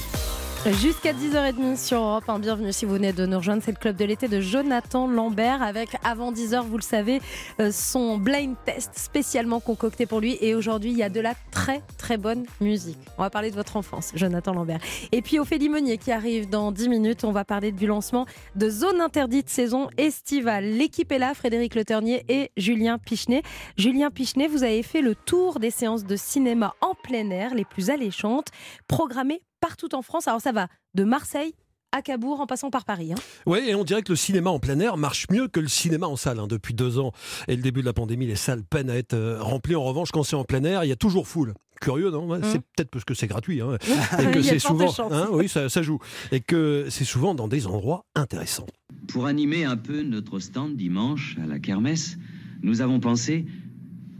[0.71, 2.39] Jusqu'à 10h30 sur Europe 1.
[2.39, 3.61] Bienvenue si vous venez de nous rejoindre.
[3.61, 7.19] C'est le club de l'été de Jonathan Lambert avec, avant 10h, vous le savez,
[7.59, 10.37] euh, son blind test spécialement concocté pour lui.
[10.39, 12.97] Et aujourd'hui, il y a de la très très bonne musique.
[13.17, 14.79] On va parler de votre enfance, Jonathan Lambert.
[15.11, 17.25] Et puis Ophélie Meunier qui arrive dans 10 minutes.
[17.25, 20.63] On va parler du lancement de Zone Interdite saison estivale.
[20.63, 23.43] L'équipe est là, Frédéric Le Ternier et Julien Pichenet.
[23.75, 27.65] Julien Pichenet, vous avez fait le tour des séances de cinéma en plein air les
[27.65, 28.47] plus alléchantes,
[28.87, 30.27] programmées partout en France.
[30.27, 31.53] Alors ça va de Marseille
[31.93, 33.13] à Cabourg en passant par Paris.
[33.13, 33.17] hein.
[33.45, 36.07] Oui, et on dirait que le cinéma en plein air marche mieux que le cinéma
[36.07, 36.39] en salle.
[36.39, 36.47] hein.
[36.47, 37.11] Depuis deux ans
[37.47, 39.75] et le début de la pandémie, les salles peinent à être euh, remplies.
[39.75, 41.53] En revanche, quand c'est en plein air, il y a toujours foule.
[41.79, 42.27] Curieux, non?
[42.43, 43.61] C'est peut-être parce que c'est gratuit.
[43.61, 43.77] hein.
[44.19, 44.91] Et que c'est souvent.
[45.11, 45.99] hein, oui, ça, ça joue.
[46.31, 48.65] Et que c'est souvent dans des endroits intéressants.
[49.07, 52.17] Pour animer un peu notre stand dimanche à la kermesse,
[52.63, 53.45] nous avons pensé,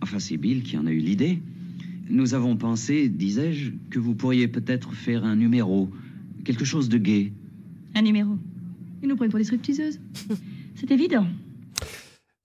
[0.04, 1.42] enfin c'est Bill qui en a eu l'idée,
[2.10, 5.90] nous avons pensé, disais-je, que vous pourriez peut-être faire un numéro,
[6.44, 7.34] quelque chose de gai.
[7.96, 8.38] Un numéro.
[9.02, 10.00] Ils nous prennent pour des stripteaseuses.
[10.76, 11.26] C'est évident.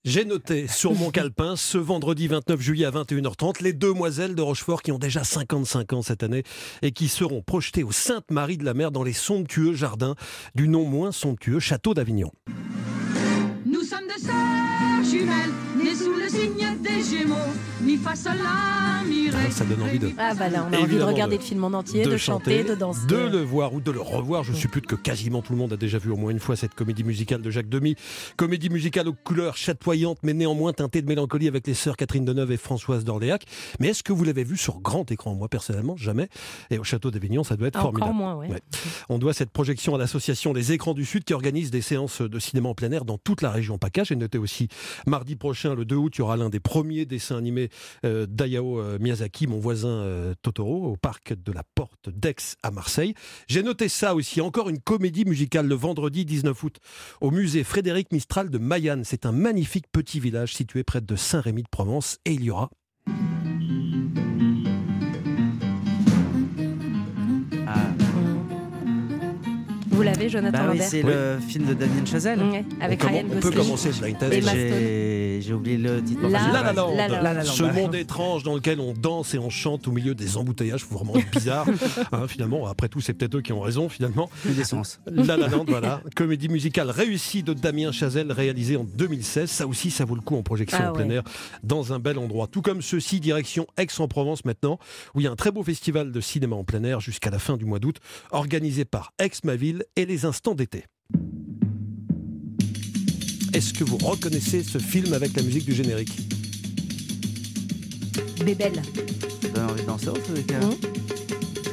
[0.05, 4.81] J'ai noté sur mon calepin ce vendredi 29 juillet à 21h30 les demoiselles de Rochefort
[4.81, 6.43] qui ont déjà 55 ans cette année
[6.81, 10.15] et qui seront projetées au Sainte-Marie de la Mer dans les somptueux jardins
[10.55, 12.31] du non moins somptueux château d'Avignon.
[13.65, 14.33] Nous sommes deux sœurs
[15.77, 17.35] nées sous le signe des Gémeaux.
[17.81, 19.49] Mi fa sol la mi ré.
[19.51, 21.63] Ça donne envie de Ah bah là, on a envie de regarder de- le film
[21.63, 23.07] en entier, de, chanter, de danser.
[23.07, 24.43] de le voir ou de le revoir.
[24.43, 26.75] Je suppute que quasiment tout le monde a déjà vu au moins une fois cette
[26.75, 27.95] comédie musicale de Jacques Demy.
[28.35, 32.51] Comédie musicale aux couleurs chatoyantes, mais néanmoins teintée de mélancolie avec les sœurs Catherine Deneuve
[32.51, 33.45] et Françoise d'Orléac.
[33.79, 35.33] Mais est-ce que vous l'avez vu sur grand écran?
[35.35, 36.27] Moi, personnellement, jamais.
[36.69, 38.15] Et au château d'Avignon, ça doit être Encore formidable.
[38.17, 38.49] moins, ouais.
[38.49, 38.59] Ouais.
[39.07, 42.39] On doit cette projection à l'association Les Écrans du Sud qui organise des séances de
[42.39, 44.03] cinéma en plein air dans toute la région PACA.
[44.03, 44.67] J'ai noté aussi
[45.07, 47.69] mardi prochain, le 2 août, il y aura l'un des premiers dessins animés
[48.05, 52.71] euh, d'Ayao euh, Miyazaki, mon voisin euh, Totoro, au parc de la Porte d'Aix à
[52.71, 53.13] Marseille.
[53.47, 56.77] J'ai noté ça aussi, encore une comédie musicale le vendredi 19 août
[57.21, 59.03] au musée Frédéric Mistral de Mayenne.
[59.03, 62.69] C'est un magnifique petit village situé près de Saint-Rémy de Provence et il y aura
[69.99, 72.39] Vous l'avez, Jonathan Bah oui, Lambert c'est le film de Damien Chazelle.
[72.79, 73.57] Avec On Ryan commen- on peut Gosling.
[73.65, 74.49] commencer ce blind test.
[75.41, 76.21] J'ai- oublié le titre.
[76.29, 76.93] La- La La Land.
[76.95, 77.43] La La Land.
[77.43, 80.95] Ce monde étrange dans lequel on danse et on chante au milieu des embouteillages, faut
[80.95, 81.65] vraiment être bizarre.
[82.13, 84.29] Hein, finalement, après tout, c'est peut-être eux qui ont raison finalement.
[84.43, 85.01] Plus d'essence.
[85.05, 86.01] La La Land, voilà.
[86.15, 89.49] Comédie musicale réussie de Damien Chazelle, réalisée en 2016.
[89.49, 91.15] Ça aussi, ça vaut le coup en projection Ah en plein ouais.
[91.15, 91.23] air,
[91.63, 92.47] dans un bel endroit.
[92.47, 94.79] Tout comme ceci, direction Aix-en-Provence maintenant,
[95.13, 97.39] où il y a un très beau festival de cinéma en plein air jusqu'à la
[97.39, 97.97] fin du mois d'août,
[98.31, 100.85] organisé par Aix-ma-ville et les instants d'été.
[103.53, 106.17] Est-ce que vous reconnaissez ce film avec la musique du générique?
[108.45, 108.81] Bébelle.
[109.41, 110.07] Ça donne envie de danser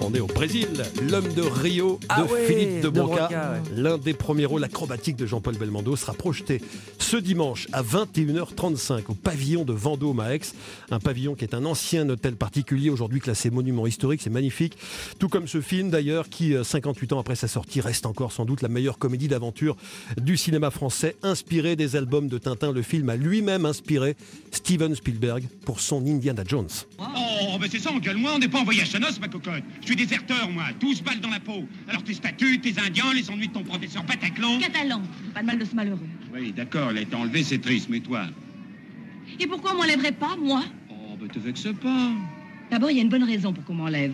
[0.00, 0.68] on est au Brésil,
[1.10, 3.28] l'homme de Rio de Ah ouais, Philippe de Broca.
[3.28, 3.60] Ouais.
[3.74, 6.60] L'un des premiers rôles acrobatiques de Jean-Paul Belmondo sera projeté
[6.98, 10.40] ce dimanche à 21h35 au pavillon de Vendôme à Aix.
[10.90, 14.20] Un pavillon qui est un ancien hôtel particulier, aujourd'hui classé monument historique.
[14.22, 14.76] C'est magnifique.
[15.18, 18.44] Tout comme ce film d'ailleurs, qui euh, 58 ans après sa sortie reste encore sans
[18.44, 19.76] doute la meilleure comédie d'aventure
[20.20, 22.72] du cinéma français, inspiré des albums de Tintin.
[22.72, 24.16] Le film a lui-même inspiré
[24.52, 26.68] Steven Spielberg pour son Indiana Jones.
[27.56, 29.64] Oh, ben c'est ça, engueule-moi, on n'est pas en voyage à noces, ma cocotte.
[29.80, 31.64] Je suis déserteur, moi, 12 balles dans la peau.
[31.88, 34.58] Alors tes statuts, tes indiens, les ennuis de ton professeur Bataclan.
[34.58, 35.00] Catalan,
[35.32, 36.06] pas de mal de ce malheureux.
[36.34, 38.26] Oui, d'accord, il a été enlevé, c'est triste, mais toi
[39.40, 40.64] Et pourquoi on m'enlèverait pas, moi?
[40.90, 42.10] Oh, ben te vexe pas.
[42.70, 44.12] D'abord, il y a une bonne raison pour qu'on m'enlève.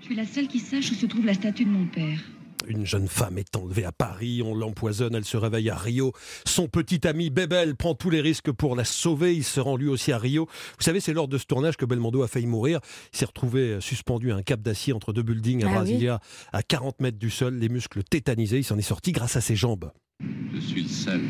[0.00, 2.18] Je suis la seule qui sache où se trouve la statue de mon père.
[2.68, 6.12] Une jeune femme est enlevée à Paris, on l'empoisonne, elle se réveille à Rio.
[6.44, 9.88] Son petit ami Bébel prend tous les risques pour la sauver, il se rend lui
[9.88, 10.46] aussi à Rio.
[10.78, 12.80] Vous savez, c'est lors de ce tournage que Belmondo a failli mourir.
[13.12, 15.74] Il s'est retrouvé suspendu à un cap d'acier entre deux buildings à Ah oui.
[15.74, 16.20] Brasilia,
[16.52, 18.58] à 40 mètres du sol, les muscles tétanisés.
[18.58, 19.90] Il s'en est sorti grâce à ses jambes.
[20.54, 21.20] Je suis le seul.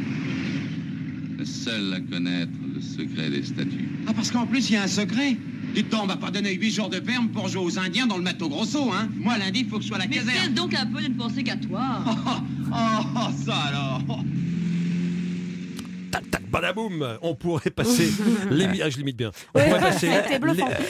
[1.39, 3.89] Le seul à connaître le secret des statues.
[4.07, 5.37] Ah, parce qu'en plus, il y a un secret.
[5.75, 8.17] Dites donc, on m'a pas donné 8 jours de ferme pour jouer aux Indiens dans
[8.17, 10.37] le Mato Grosso, hein Moi, lundi, il faut que je sois à la Mais caserne.
[10.45, 12.05] cesse donc un peu de ne penser qu'à toi.
[12.69, 14.03] Oh, ça alors
[16.21, 18.09] Tac, tac, badaboum On pourrait passer
[18.51, 19.31] l'émi- Ah, je limite bien.
[19.55, 20.49] On pourrait passer les-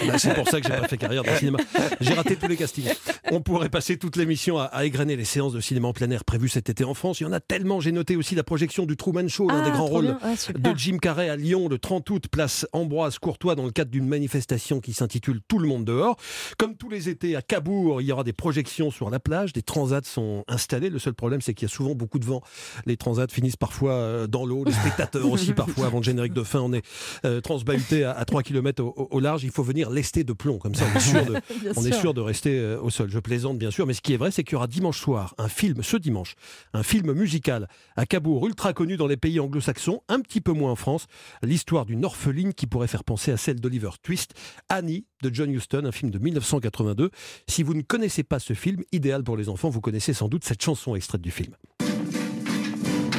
[0.09, 1.59] Bah, c'est pour ça que j'ai pas fait carrière dans le cinéma.
[2.01, 2.89] J'ai raté tous les castings.
[3.33, 6.25] On pourrait passer toute l'émission à, à égrener les séances de cinéma en plein air
[6.25, 7.21] prévues cet été en France.
[7.21, 7.81] Il y en a tellement.
[7.81, 10.17] J'ai noté aussi la projection du Truman Show, l'un Ah, des grands trop rôles.
[10.23, 13.91] Ah, de Jim Carrey à Lyon le 30 août, place Ambroise Courtois, dans le cadre
[13.91, 16.17] d'une manifestation qui s'intitule Tout le monde dehors.
[16.59, 19.53] Comme tous les étés à Cabourg, il y aura des projections sur la plage.
[19.53, 20.91] Des transats sont installés.
[20.91, 22.43] Le seul problème, c'est qu'il y a souvent beaucoup de vent.
[22.85, 24.65] Les transats finissent parfois euh, dans l'eau.
[24.65, 26.85] Les spectateurs aussi, parfois, avant le générique de fin, on est
[27.25, 29.45] euh, transbahuté à, à 3 km au, large.
[29.45, 30.59] Il faut venir lester de plomb.
[30.59, 32.01] Comme ça, on est sûr de, Bien on est sûr.
[32.01, 33.11] sûr de rester euh, au sol.
[33.11, 33.87] Je plaisante, bien sûr.
[33.87, 36.35] Mais ce qui est vrai, c'est qu'il y aura dimanche soir un film, ce dimanche,
[36.73, 40.73] un film musical à Cabourg, ultra connu dans les pays anglo-saxons, un petit peu moins
[40.73, 41.07] en France.
[41.43, 44.35] L'histoire d'une orpheline qui pourrait faire penser à celle d'Oliver Twist,
[44.69, 47.11] Annie de John Huston, un film de 1982.
[47.49, 50.45] Si vous ne connaissez pas ce film, idéal pour les enfants, vous connaissez sans doute
[50.45, 51.55] cette chanson extraite du film.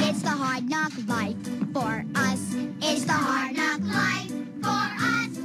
[0.00, 2.40] It's the hard knock life for us.
[2.82, 5.38] It's the hard knock life for us.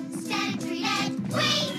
[1.33, 1.71] We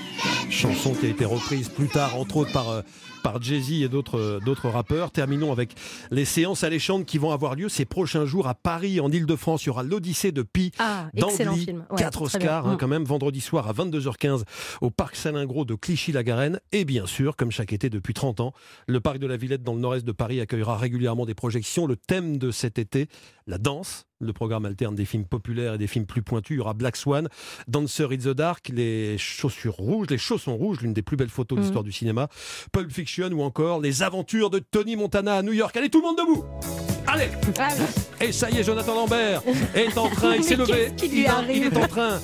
[0.49, 2.81] Chanson qui a été reprise plus tard, entre autres par, euh,
[3.23, 5.11] par Jay-Z et d'autres euh, d'autres rappeurs.
[5.11, 5.73] Terminons avec
[6.11, 9.63] les séances alléchantes qui vont avoir lieu ces prochains jours à Paris, en Ile-de-France.
[9.63, 10.71] Il y aura l'Odyssée de Pi.
[10.79, 11.85] Ah, excellent film.
[11.89, 12.47] Ouais, quatre très bien.
[12.47, 12.77] Oscars, hein, Mm.
[12.77, 14.43] quand même, vendredi soir à 22h15
[14.81, 16.59] au Parc Salingro de Clichy-la-Garenne.
[16.71, 18.53] Et bien sûr, comme chaque été depuis 30 ans,
[18.87, 21.85] le Parc de la Villette dans le nord-est de Paris accueillera régulièrement des projections.
[21.85, 23.07] Le thème de cet été,
[23.45, 24.05] la danse.
[24.21, 26.55] Le programme alterne des films populaires et des films plus pointus.
[26.55, 27.27] Il y aura Black Swan,
[27.67, 31.57] Dancer in the Dark, les chaussures rouges, les chaussons rouges, l'une des plus belles photos
[31.57, 31.63] de Mm.
[31.65, 32.29] l'histoire du cinéma,
[32.71, 35.75] Pulp Fiction ou encore Les aventures de Tony Montana à New York.
[35.75, 36.45] Allez, tout le monde debout
[37.15, 37.29] Allez
[38.21, 39.41] Et ça y est, Jonathan Lambert
[39.73, 42.19] est en train, il s'est levé, il, a- arrive il est en train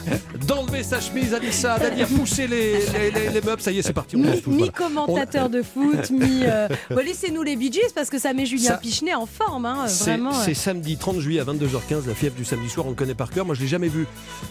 [0.47, 3.62] d'enlever sa chemise, Anissa, d'aller pousser les, les, les- les meubles.
[3.62, 4.15] Ça y est, c'est parti.
[4.15, 4.71] On Mi, voilà.
[4.71, 6.41] commentateur de foot, mi.
[6.43, 9.65] euh, bon, Laissez-nous les Bee Gees parce que ça met Julien Ça- Pichenet en forme,
[9.65, 10.34] hein, C'est vraiment.
[10.34, 10.54] c'est ouais.
[10.54, 13.45] samedi 30 juillet à 22h15, la fièvre du samedi soir, on le connaît par cœur.
[13.45, 14.08] Moi, je l'ai jamais vu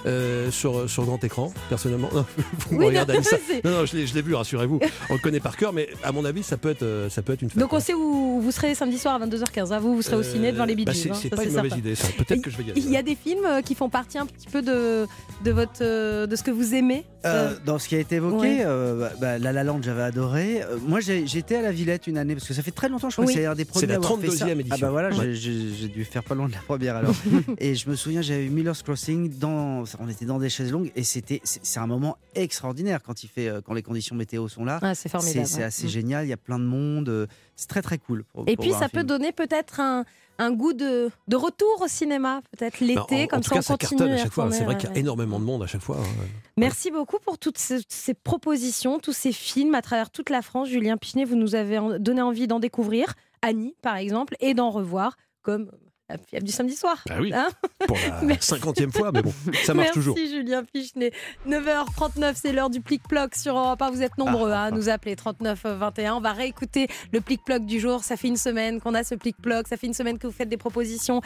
[0.07, 2.09] euh, sur, sur grand écran, personnellement.
[2.15, 2.25] Non,
[2.71, 4.81] vous me regardez, non, c'est- non, non, je l'ai vu, rassurez-vous.
[5.11, 7.33] On le connaît par cœur, mais à mon avis, ça peut être, euh, ça peut
[7.33, 7.59] être une fête.
[7.59, 9.73] Donc on sait où vous serez samedi soir à 22h15.
[9.73, 9.79] hein.
[9.81, 11.77] Vous, vous serez au ciné devant les Bee bah, c'est hein, c'est pas une mauvaise
[11.77, 12.09] idée, ça.
[12.17, 12.81] Peut-être que je vais y aller.
[12.81, 15.07] Il y a des films euh, qui font partie un petit peu de,
[15.45, 18.37] de, votre, euh, de ce que vous aimez Euh, dans ce qui a été évoqué,
[18.39, 18.63] Ouais.
[18.65, 20.63] euh, bah, bah, La La Land, j'avais adoré.
[20.63, 23.11] Euh, moi, j'étais à la Villette une année parce que ça fait très longtemps.
[23.11, 23.35] Je crois Oui.
[23.35, 24.47] que c'est un des C'est premiers la fait ça.
[24.47, 24.79] 32e Ah édition.
[24.87, 25.35] bah voilà, Ouais.
[25.35, 27.15] j'ai- dû faire pas loin de la première alors.
[27.59, 29.37] et je me souviens, j'avais eu Miller's Crossing.
[29.39, 33.23] Dans, on était dans des chaises longues et c'était c'est c'est un moment extraordinaire quand
[33.23, 34.79] il fait quand les conditions météo sont là.
[34.83, 35.65] Ah, c'est formidable, C'est ouais.
[35.65, 35.91] assez Mm.
[35.91, 36.27] génial.
[36.27, 37.29] Il y a plein de monde.
[37.57, 38.25] C'est très très cool.
[38.33, 39.07] pour- Et pour puis ça peut film.
[39.09, 40.05] donner peut-être un,
[40.41, 43.59] un goût de, de retour au cinéma, peut-être Bah, l'été, comme en tout ça cas,
[43.61, 43.99] on ça continue.
[43.99, 44.45] cartonne à chaque fois.
[44.45, 45.99] retourner, C'est vrai ouais, qu'il y a énormément de monde à chaque fois.
[45.99, 46.25] hein.
[46.57, 50.69] Merci beaucoup pour toutes ces, ces propositions, tous ces films à travers toute la France.
[50.69, 55.17] Julien Pichenet, vous nous avez donné envie d'en découvrir, Annie par exemple, et d'en revoir,
[55.43, 55.71] comme
[56.13, 57.03] la fièvre du samedi soir.
[57.07, 57.49] Bah oui, Hein
[57.87, 58.49] pour la Merci.
[58.49, 59.33] cinquantième fois, mais bon,
[59.65, 60.17] ça marche Merci toujours.
[60.17, 61.13] Julien Pichenet.
[61.49, 63.91] 9h39, c'est l'heure du plic-ploc sur Europe 1.
[63.91, 66.15] Vous êtes nombreux hein, à nous appeler 39 21.
[66.15, 68.05] On va réécouter le plic-ploc du jour.
[68.05, 69.69] Ça fait une semaine qu'on a ce plic-ploc.
[69.69, 71.21] Ça fait une semaine que vous faites des propositions.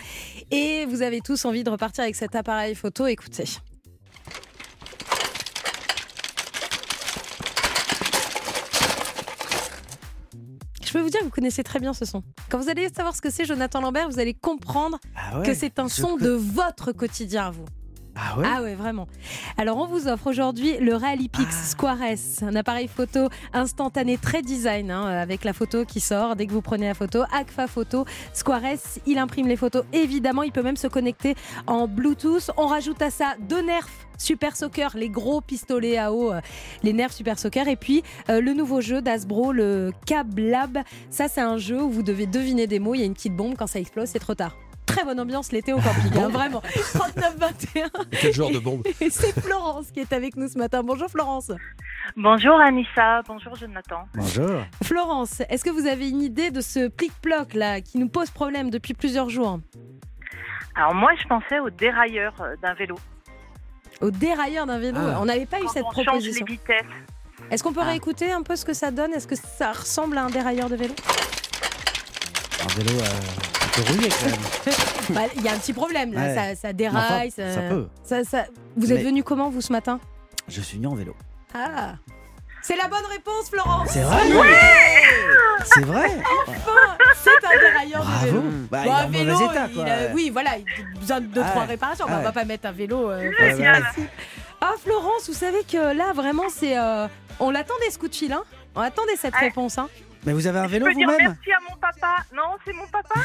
[0.51, 3.07] Et vous avez tous envie de repartir avec cet appareil photo.
[3.07, 3.44] Écoutez.
[10.94, 12.22] Peux vous dire que vous connaissez très bien ce son.
[12.50, 15.54] Quand vous allez savoir ce que c'est, Jonathan Lambert, vous allez comprendre Ah ouais, que
[15.54, 17.64] c'est un son peux- de votre quotidien à vous.
[18.16, 19.09] Ah ouais Ah ouais, vraiment.
[19.57, 21.64] Alors, on vous offre aujourd'hui le Realipix Ah.
[21.64, 26.46] Square S, un appareil photo instantané très design, hein, avec la photo qui sort dès
[26.46, 27.22] que vous prenez la photo.
[27.33, 30.42] Agfa Photo Square S, il imprime les photos évidemment.
[30.44, 31.35] Il peut même se connecter
[31.66, 32.50] en Bluetooth.
[32.57, 36.40] On rajoute à ça deux nerfs Super Soccer, les gros pistolets à eau, euh,
[36.85, 37.66] les nerfs Super Soccer.
[37.66, 40.79] Et puis euh, le nouveau jeu d'Asbro, le Cab Lab.
[41.11, 42.94] Ça, c'est un jeu où vous devez deviner des mots.
[42.94, 43.57] Il y a une petite bombe.
[43.59, 44.57] Quand ça explose, c'est trop tard.
[44.87, 46.62] Très bonne ambiance l'été au camping, hein, vraiment.
[46.94, 47.88] 39-21.
[48.20, 50.83] Quel genre de bombe Et c'est Florence qui est avec nous ce matin.
[50.85, 51.51] Bonjour Florence.
[52.16, 54.05] Bonjour Anissa, bonjour Jonathan.
[54.14, 54.62] Bonjour.
[54.83, 58.70] Florence, est-ce que vous avez une idée de ce plic-ploc là qui nous pose problème
[58.70, 59.59] depuis plusieurs jours?
[60.77, 62.97] Alors moi je pensais au dérailleur euh, d'un vélo.
[64.03, 65.18] Au dérailleur d'un vélo, Ah.
[65.20, 66.44] on n'avait pas eu cette on change proposition.
[66.47, 66.83] les vitesses.
[67.51, 67.87] Est-ce qu'on peut Ah.
[67.90, 69.12] réécouter un peu ce que ça donne?
[69.14, 70.94] Est-ce que ça ressemble à un dérailleur de vélo?
[72.62, 73.05] Un vélo euh,
[73.74, 74.74] peu rouillé quand même.
[75.10, 76.34] Bah, Il y a un petit problème là, Ouais.
[76.34, 77.28] ça, ça déraille.
[77.37, 77.88] Enfin, ça peut.
[78.02, 80.00] ça- ça- Vous êtes Mais- venu comment vous ce matin?
[80.48, 81.14] Je suis venu en vélo.
[81.54, 81.94] Ah
[82.62, 84.22] C'est la bonne réponse Florence C'est vrai
[85.66, 86.06] C'est vrai
[86.48, 88.42] Enfin, c'est un dérailleur de Bravo vélo.
[88.70, 89.84] Bah, Bon, il un vélo, état, il quoi.
[89.84, 90.64] a- oui, voilà, il
[90.96, 91.64] a besoin de 2-3 Ah ouais.
[91.66, 92.06] réparations.
[92.08, 92.32] Ah On va ouais.
[92.32, 93.30] pas mettre un vélo euh.
[94.60, 96.78] Ah, Florence, vous savez que là, vraiment, c'est.
[96.78, 97.06] euh,
[97.40, 98.42] on l'attendait ce coup de fil, hein
[98.74, 99.40] On attendait cette Ouais.
[99.40, 99.88] réponse, hein
[100.26, 102.16] Mais vous avez un vélo je peux dire vous-même merci à mon papa.
[102.34, 103.20] Non, c'est mon papa,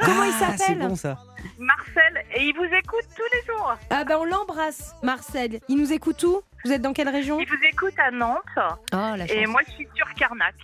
[0.00, 1.18] Comment il Ah, C'est s'appelle bon ça.
[1.58, 3.74] Marcel, et il vous écoute tous les jours.
[3.90, 5.60] Ah, ben on l'embrasse, Marcel.
[5.68, 6.42] Il nous écoute où?
[6.64, 7.40] Vous êtes dans quelle région?
[7.40, 8.42] Il vous écoute à Nantes.
[8.56, 10.54] Oh, la Et moi je suis sur Carnac.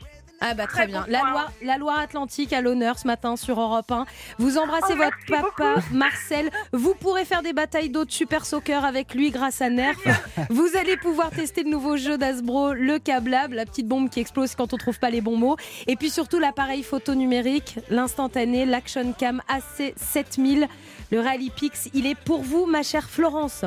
[0.40, 1.00] Ah bah très Très bien.
[1.02, 1.20] bon La.
[1.20, 4.06] Loire, la Loire-Atlantique à l'honneur ce matin sur Europe 1.
[4.38, 6.50] Vous embrassez Oh, votre papa Marcel.
[6.72, 9.96] Vous pourrez faire des batailles d'eau de Super Soccer avec lui grâce à Nerf.
[10.50, 14.54] Vous allez pouvoir tester le nouveau jeu d'Asbro, le câblable, la petite bombe qui explose
[14.54, 15.56] quand on trouve pas les bons mots.
[15.88, 20.68] Et puis surtout l'appareil photo numérique, l'instantané, l'Action Cam AC7000,
[21.10, 21.88] le Rallypix.
[21.94, 23.64] Il est pour vous, ma chère Florence.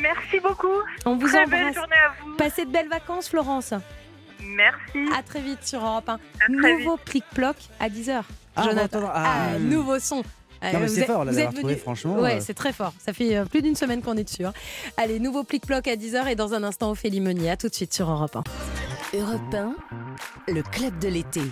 [0.00, 0.68] Merci beaucoup.
[1.06, 1.74] On vous Très belle embrasse.
[1.74, 2.36] journée à vous.
[2.36, 3.74] Passez de belles vacances, Florence.
[4.42, 5.12] Merci.
[5.18, 6.18] À très vite sur Europe 1.
[6.60, 8.22] très Nouveau plic-ploc à 10h.
[8.56, 9.00] Ah, Jonathan.
[9.06, 9.58] Ah, ah.
[9.58, 10.22] nouveau son.
[10.64, 12.36] Euh, Non, mais vous c'est êtes- fort, là, vous d'avoir êtes trouvé, venu- franchement, Ouais,
[12.38, 12.40] euh.
[12.40, 12.92] c'est très fort.
[12.98, 14.44] Ça fait euh, plus d'une semaine qu'on est dessus.
[14.44, 14.52] hein.
[14.96, 17.50] Allez, nouveau plic-ploc à 10h et dans un instant, Ophélie Meunier.
[17.50, 18.42] À tout de suite sur Europe 1.
[19.18, 19.74] Europe 1,
[20.52, 21.42] le club de l'été.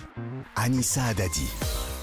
[0.57, 1.47] Anissa Adadi.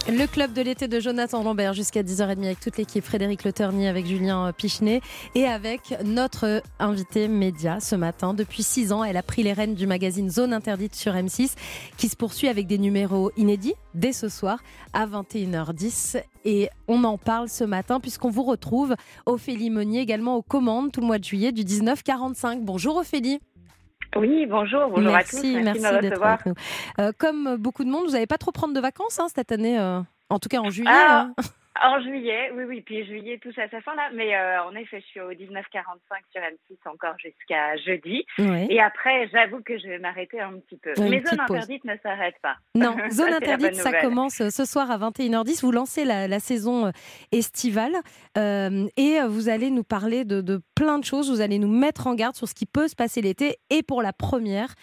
[0.07, 3.89] Le club de l'été de Jonathan Lambert jusqu'à 10h30 avec toute l'équipe, Frédéric Le Ternier
[3.89, 5.01] avec Julien Pichenet
[5.35, 8.35] et avec notre invité média ce matin.
[8.35, 11.55] Depuis 6 ans, elle a pris les rênes du magazine Zone Interdite sur M6
[11.97, 14.59] qui se poursuit avec des numéros inédits dès ce soir
[14.93, 16.23] à 21h10.
[16.45, 21.01] Et on en parle ce matin puisqu'on vous retrouve Ophélie Meunier également aux commandes tout
[21.01, 22.61] le mois de juillet du 19-45.
[22.61, 23.41] Bonjour Ophélie.
[24.17, 25.65] Oui, bonjour, bonjour merci, à tous.
[25.65, 26.55] Merci, d'être avec nous.
[27.01, 29.79] Euh, comme beaucoup de monde, vous n'allez pas trop prendre de vacances hein, cette année,
[29.79, 30.01] euh,
[30.31, 30.91] en tout cas en juillet.
[30.93, 31.43] Ah, hein.
[31.83, 35.01] En juillet, oui, oui, puis juillet touche à sa fin là, mais euh, en effet,
[35.01, 38.25] je suis au 1945 sur M6 encore jusqu'à jeudi.
[38.39, 38.69] Ouais.
[38.71, 40.93] Et après, j'avoue que je vais m'arrêter un petit peu.
[40.97, 41.57] Une mais petite Zone pause.
[41.57, 42.57] Interdite ne s'arrête pas.
[42.77, 45.63] Non, Ça, Zone la Interdite, ça commence euh, ce soir à 21h10.
[45.63, 46.91] Vous lancez la, la saison euh,
[47.33, 47.97] estivale
[48.39, 51.29] euh, et vous allez nous parler de, de plein de choses.
[51.29, 53.57] Vous allez nous mettre en garde sur ce qui peut se passer l'été.
[53.71, 54.75] Et pour la première,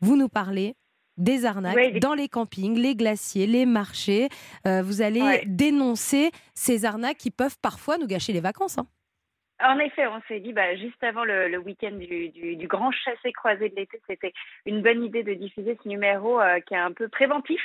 [0.00, 0.74] vous nous parlez
[1.16, 4.28] des arnaques dans les campings, les glaciers, les marchés.
[4.66, 5.42] Euh, vous allez Ouais.
[5.46, 8.78] dénoncer ces arnaques qui peuvent parfois nous gâcher les vacances.
[8.78, 8.86] hein.
[9.62, 12.90] En effet, on s'est dit, bah, juste avant le, le week-end du, du, du grand
[12.90, 14.32] chassé-croisé de l'été, c'était
[14.66, 17.62] une bonne idée de diffuser ce numéro euh, qui est un peu préventif.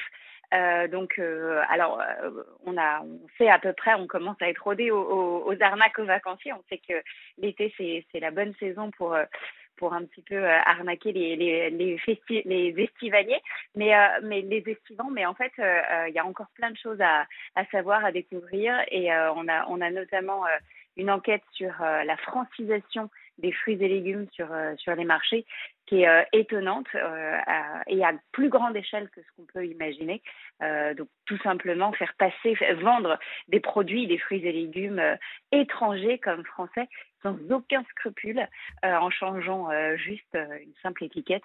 [0.54, 2.30] Euh, donc, euh, alors, euh,
[2.66, 5.62] on a, on sait à peu près, on commence à être rodé aux, aux- aux
[5.62, 6.54] arnaques aux vacanciers.
[6.54, 6.94] On sait que
[7.40, 9.16] l'été, c'est, la bonne saison pour,
[9.80, 12.44] pour un petit peu euh, arnaquer les, les, les, festi-
[12.78, 13.42] estivaliers,
[13.76, 15.10] mais, euh, mais les estivants.
[15.12, 18.12] Mais en fait, euh, il y a encore plein de choses à, à savoir, à
[18.12, 18.76] découvrir.
[18.92, 20.44] Et on, a, on a notamment
[20.98, 23.10] une enquête sur la francisation
[23.40, 25.46] des fruits et légumes sur, euh, sur les marchés
[25.86, 27.38] qui est euh, étonnante euh,
[27.88, 30.22] et à plus grande échelle que ce qu'on peut imaginer.
[30.98, 35.02] Donc tout simplement faire passer, vendre des produits, des fruits et légumes
[35.52, 36.88] étrangers comme français
[37.24, 38.46] sans aucun scrupule
[38.84, 41.44] en changeant juste une simple étiquette.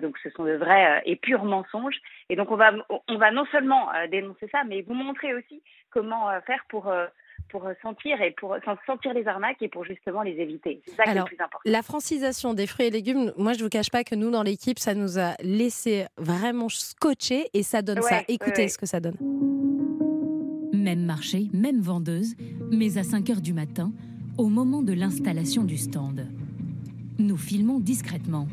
[0.00, 2.00] Donc ce sont de vrais et purs mensonges.
[2.30, 6.28] Et donc on va, on va non seulement dénoncer ça, mais vous montrer aussi comment
[6.46, 6.90] faire pour
[7.48, 10.80] pour sentir et pour sans sentir les arnaques et pour justement les éviter.
[10.86, 11.58] C'est ça qui est le plus important.
[11.64, 14.78] la francisation des fruits et légumes, moi je vous cache pas que nous dans l'équipe,
[14.78, 18.22] ça nous a laissé vraiment scotcher et ça donne ça.
[18.28, 19.16] Écoutez ouais, ce que ça donne.
[20.72, 22.34] Même marché, même vendeuse,
[22.70, 23.92] mais à 5 heures du matin,
[24.36, 26.26] au moment de l'installation du stand.
[27.18, 28.46] Nous filmons discrètement.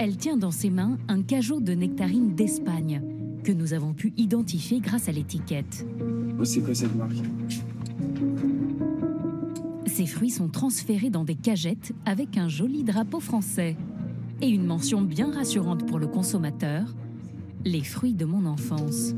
[0.00, 3.02] Elle tient dans ses mains un cajot de nectarines d'Espagne,
[3.44, 5.86] que nous avons pu identifier grâce à l'étiquette.
[6.38, 7.16] Oh, c'est quoi cette marque?
[9.98, 13.74] Ces fruits sont transférés dans des cagettes avec un joli drapeau français
[14.40, 16.84] et une mention bien rassurante pour le consommateur
[17.64, 19.12] les fruits de mon enfance.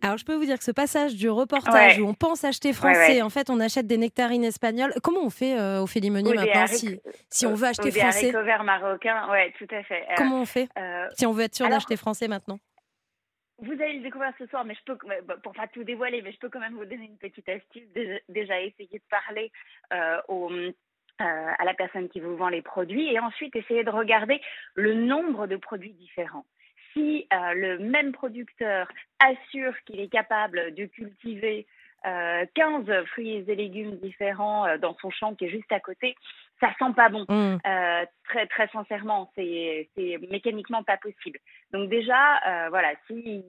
[0.00, 2.04] Alors, je peux vous dire que ce passage du reportage Ouais.
[2.04, 3.22] où on pense acheter français, Ouais, ouais.
[3.22, 4.94] en fait, on achète des nectarines espagnoles.
[5.02, 8.26] Comment on fait, euh, Ou des maintenant, si, si on veut acheter ou des français?
[8.32, 10.02] haricots verts marocains, ouais, tout à fait.
[10.02, 10.68] Euh, Comment on fait?
[10.78, 12.60] euh, Si on veut être sûr alors, d'acheter français maintenant?
[13.58, 14.98] Vous allez le découvrir ce soir, mais je peux,
[15.42, 17.88] pour pas tout dévoiler, mais je peux quand même vous donner une petite astuce.
[17.94, 19.50] Déjà, déjà essayer de parler
[19.94, 24.38] euh, euh, à la personne qui vous vend les produits et ensuite essayer de regarder
[24.74, 26.44] le nombre de produits différents.
[26.92, 31.66] Si euh, le même producteur assure qu'il est capable de cultiver
[32.04, 36.14] euh, 15 fruits et légumes différents dans son champ qui est juste à côté,
[36.60, 37.24] ça sent pas bon.
[37.28, 37.58] Mmh.
[37.66, 39.88] Euh, très très sincèrement, c'est
[40.30, 41.38] mécaniquement pas possible.
[41.72, 43.44] Donc déjà, euh, voilà, si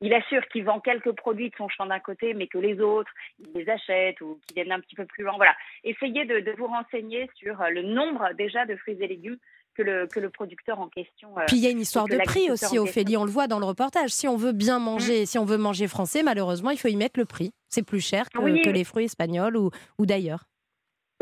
[0.00, 3.10] il assure qu'il vend quelques produits de son champ d'un côté, mais que les autres,
[3.40, 5.54] il les achète ou qu'ils viennent un petit peu plus loin, voilà.
[5.84, 9.38] Essayez de, de vous renseigner sur euh, le nombre déjà de fruits et légumes
[9.74, 11.36] que le, que le producteur en question.
[11.38, 13.58] euh, Puis il y a une histoire de prix aussi, Ophélie, on le voit dans
[13.58, 14.10] le reportage.
[14.10, 17.18] Si on veut bien manger, si on veut manger français, malheureusement, il faut y mettre
[17.18, 17.52] le prix.
[17.68, 18.60] C'est plus cher que, Oui.
[18.60, 20.44] que les fruits espagnols ou, ou d'ailleurs.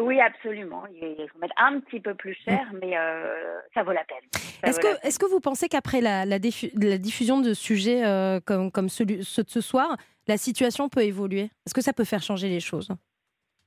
[0.01, 0.85] Oui, absolument.
[0.93, 4.29] Il faut mettre un petit peu plus cher, mais euh, ça vaut la peine.
[4.63, 8.41] Est-ce que, est que vous pensez qu'après la, la diffu- la diffusion de sujets euh,
[8.41, 11.51] comme, comme celui, ceux de ce soir, la situation peut évoluer?
[11.67, 12.89] Est-ce que ça peut faire changer les choses?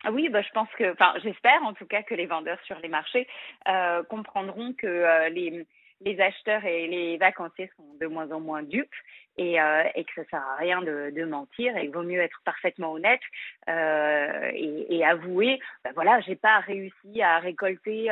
[0.04, 2.78] Ah Oui, bah, je pense que, enfin, j'espère en tout cas que les vendeurs sur
[2.80, 3.28] les marchés
[3.67, 5.65] euh, comprendront que les,
[6.06, 8.94] les acheteurs et les vacanciers sont de moins en moins dupes
[9.38, 12.94] et, euh, que ça sert à rien de, mentir et qu'il vaut mieux être parfaitement
[12.94, 13.22] honnête
[13.70, 18.12] euh, et, avouer, ben voilà, j'ai pas réussi à récolter.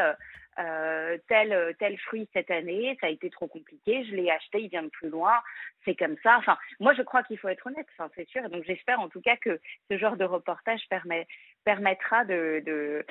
[0.60, 4.70] euh, tel tel fruit cette année, ça a été trop compliqué, je l'ai acheté, il
[4.70, 5.34] vient de plus loin,
[5.86, 6.38] c'est comme ça.
[6.38, 8.48] Enfin, moi je crois qu'il faut être honnête, enfin, c'est sûr.
[8.50, 11.26] Donc j'espère en tout cas que ce genre de reportage permet
[11.64, 13.06] permettra de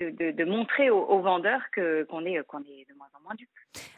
[0.00, 3.22] de, de, de montrer aux, aux vendeurs que qu'on est qu'on est de moins en
[3.22, 3.48] moins dupes.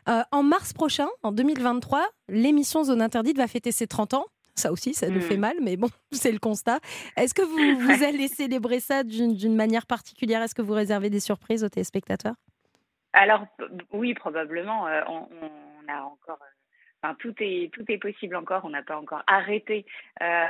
[0.08, 4.26] Euh, en mars prochain, en 2023, l'émission Zone Interdite va fêter ses 30 ans.
[4.56, 5.22] Ça aussi, ça nous Mm.
[5.22, 6.78] fait mal, mais bon, c'est le constat.
[7.16, 10.42] Est-ce que vous, vous allez célébrer ça d'une d'une manière particulière?
[10.42, 12.34] Est-ce que vous réservez des surprises aux téléspectateurs?
[13.12, 13.44] Alors
[13.92, 16.38] oui, probablement, euh, on, on a encore.
[17.04, 18.64] Enfin, tout est tout est possible encore.
[18.64, 19.84] On n'a pas encore arrêté
[20.22, 20.46] euh,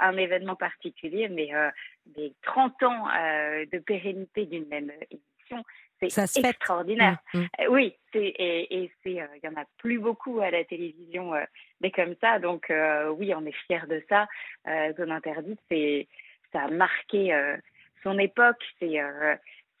[0.00, 1.70] un événement particulier, mais euh,
[2.16, 5.64] mais 30 ans euh, de pérennité d'une même émission,
[5.98, 7.16] c'est extraordinaire.
[7.32, 7.48] Mm, mm.
[7.60, 11.32] Euh, oui, et, il y en a plus beaucoup à la télévision,
[11.80, 12.38] mais comme ça.
[12.38, 12.70] Donc
[13.16, 14.28] oui, on est fiers de ça.
[14.98, 16.06] Zone interdite, c'est
[16.52, 17.34] ça a marqué
[18.02, 18.62] son époque.
[18.78, 19.00] C'est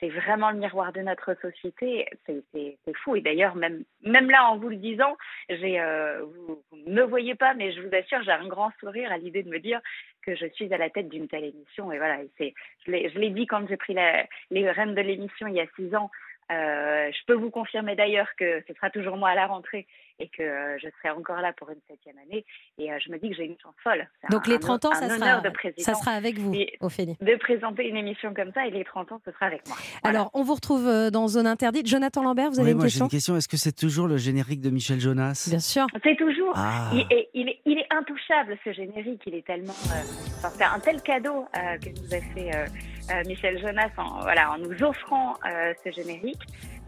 [0.00, 2.06] c'est vraiment le miroir de notre société.
[2.26, 3.16] C'est fou.
[3.16, 5.16] Et d'ailleurs, même, même là, en vous le disant,
[5.48, 9.12] j'ai, euh, vous ne me voyez pas, mais je vous assure, j'ai un grand sourire
[9.12, 9.80] à l'idée de me dire
[10.22, 11.92] que je suis à la tête d'une telle émission.
[11.92, 12.54] Et voilà, et c'est,
[12.86, 15.60] je l'ai je l'ai dit quand j'ai pris la- les rênes de l'émission il y
[15.60, 16.10] a six ans.
[16.52, 19.86] Euh, je peux vous confirmer d'ailleurs que ce sera toujours moi à la rentrée
[20.18, 22.44] et que euh, je serai encore là pour une septième année.
[22.78, 24.08] Et euh, je me dis que j'ai une chance folle.
[24.30, 25.42] Donc un- les un- 30 ans, un ça sera,
[25.78, 27.16] ça sera avec vous, Et Ophélie.
[27.20, 29.76] de présenter une émission comme ça et les 30 ans, ce sera avec moi.
[30.04, 31.86] Alors, on vous retrouve euh, dans Zone Interdite.
[31.86, 33.36] Jonathan Lambert, vous avez Oui, une moi j'ai question une question.
[33.36, 35.46] Est-ce que c'est toujours le générique de Michel Jonas?
[35.50, 35.86] Bien sûr.
[36.02, 36.52] C'est toujours.
[36.56, 36.90] Ah.
[36.92, 39.22] Il, est, il, est, il est intouchable ce générique.
[39.26, 39.72] Il est tellement.
[39.72, 40.00] euh,
[40.38, 42.66] enfin, c'est un tel cadeau euh, que nous a fait euh,
[43.12, 46.40] euh, Michel Jonas en, voilà, en nous offrant euh, ce générique.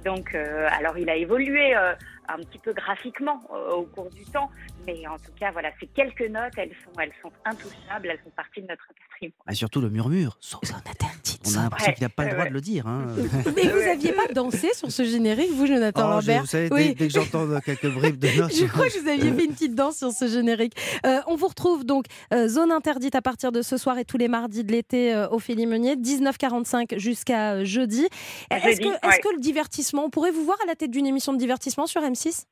[0.07, 1.93] Donc, euh, alors il a évolué euh,
[2.29, 4.49] un petit peu graphiquement euh, au cours du temps,
[4.87, 8.31] mais en tout cas, voilà, ces quelques notes, elles sont, elles sont intouchables, elles font
[8.37, 9.33] partie de notre patrimoine.
[9.47, 10.39] Ah, Surtout le murmure.
[10.43, 11.41] Zone interdite.
[11.47, 12.49] On a l'impression Ouais, qu'il n'a pas le droit ouais.
[12.51, 12.87] de le dire.
[12.87, 13.07] hein.
[13.57, 16.69] Mais vous aviez pas dansé sur ce générique, vous, Jonathan Oh, je- Lambert vous savez,
[16.69, 16.95] dès, Oui.
[16.95, 19.75] dès que j'entends quelques bribes de notes, Je crois que vous aviez fait une petite
[19.75, 20.75] danse sur ce générique.
[21.07, 24.17] Euh, on vous retrouve donc euh, Zone Interdite à partir de ce soir et tous
[24.19, 28.07] les mardis de l'été, euh, Ophélie Meunier, 19h45 jusqu'à jeudi.
[28.51, 28.81] Est-ce
[29.21, 32.03] que le divertissement, on pourrait vous voir à la tête d'une émission de divertissement sur
[32.03, 32.45] M6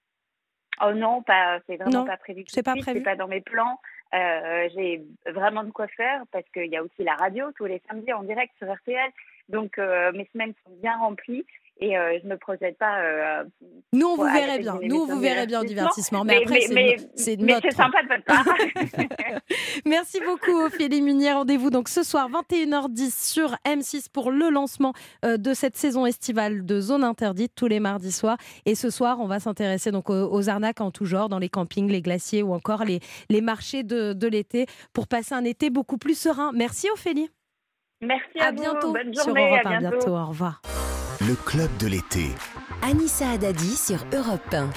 [0.82, 2.44] Oh non, pas, c'est vraiment Non, pas prévu.
[2.48, 2.98] c'est pas prévu.
[2.98, 3.80] C'est pas dans mes plans.
[4.14, 7.82] Euh, j'ai vraiment de quoi faire parce qu'il y a aussi la radio tous les
[7.88, 9.10] samedis en direct sur RTL.
[9.48, 11.44] Donc euh, mes semaines sont bien remplies
[11.80, 13.00] et euh, je me projette pas.
[13.00, 13.44] euh,
[13.92, 14.78] Nous, on vous tête bien.
[14.82, 16.24] Nous, vous verrait bien au divertissement.
[16.24, 17.66] Mais, après, c'est c'est mais notre.
[17.68, 18.44] c'est sympa de votre part.
[19.84, 21.32] Merci beaucoup, Ophélie Munier.
[21.32, 24.92] Rendez-vous donc ce soir, 21h10 sur M6 pour le lancement
[25.24, 28.36] euh, de cette saison estivale de Zone Interdite tous les mardis soirs.
[28.66, 31.90] Et ce soir, on va s'intéresser donc aux, arnaques en tout genre, dans les campings,
[31.90, 33.00] les glaciers ou encore les,
[33.30, 36.52] les marchés de, de l'été pour passer un été beaucoup plus serein.
[36.54, 37.30] Merci, Ophélie.
[38.00, 38.60] Merci à, à vous.
[38.60, 39.78] bientôt Bonne sur Europe à 1.
[39.80, 39.96] bientôt.
[39.96, 40.16] bientôt.
[40.16, 40.60] Au revoir.
[41.20, 42.26] Le club de l'été.
[42.82, 44.70] Anissa Haddadi sur Europe 1.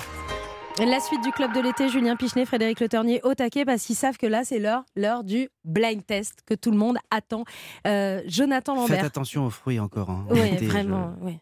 [0.85, 3.95] La suite du club de l'été, Julien Pichenet, Frédéric Le Ternier au taquet parce qu'ils
[3.95, 7.43] savent que là c'est l'heure, l'heure du blind test que tout le monde attend.
[7.87, 8.97] Euh, Jonathan Lambert.
[8.97, 10.09] Faites attention aux fruits encore.
[10.11, 10.25] hein.
[10.29, 11.15] Oui, je- vraiment.
[11.21, 11.39] oui.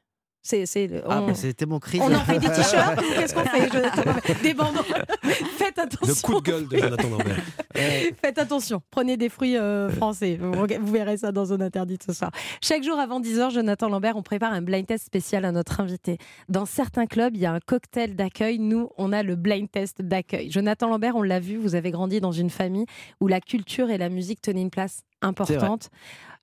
[1.10, 2.00] Ah, c'était mon cri.
[2.02, 4.84] On en fait des t-shirts qu'est-ce qu'on fait Des bandeaux.
[5.58, 6.30] Faites attention.
[6.30, 7.38] Le coup de gueule de Jonathan Lambert.
[8.22, 10.38] Faites attention, prenez des fruits euh, français.
[10.40, 12.32] Vous, vous verrez ça dans Zone Interdite ce soir.
[12.62, 16.18] Chaque jour avant 10h, Jonathan Lambert, on prépare un blind test spécial à notre invité.
[16.48, 18.60] Dans certains clubs, il y a un cocktail d'accueil.
[18.60, 20.52] Nous, on a le blind test d'accueil.
[20.52, 22.86] Jonathan Lambert, on l'a vu, vous avez grandi dans une famille
[23.20, 25.90] où la culture et la musique tenaient une place importante.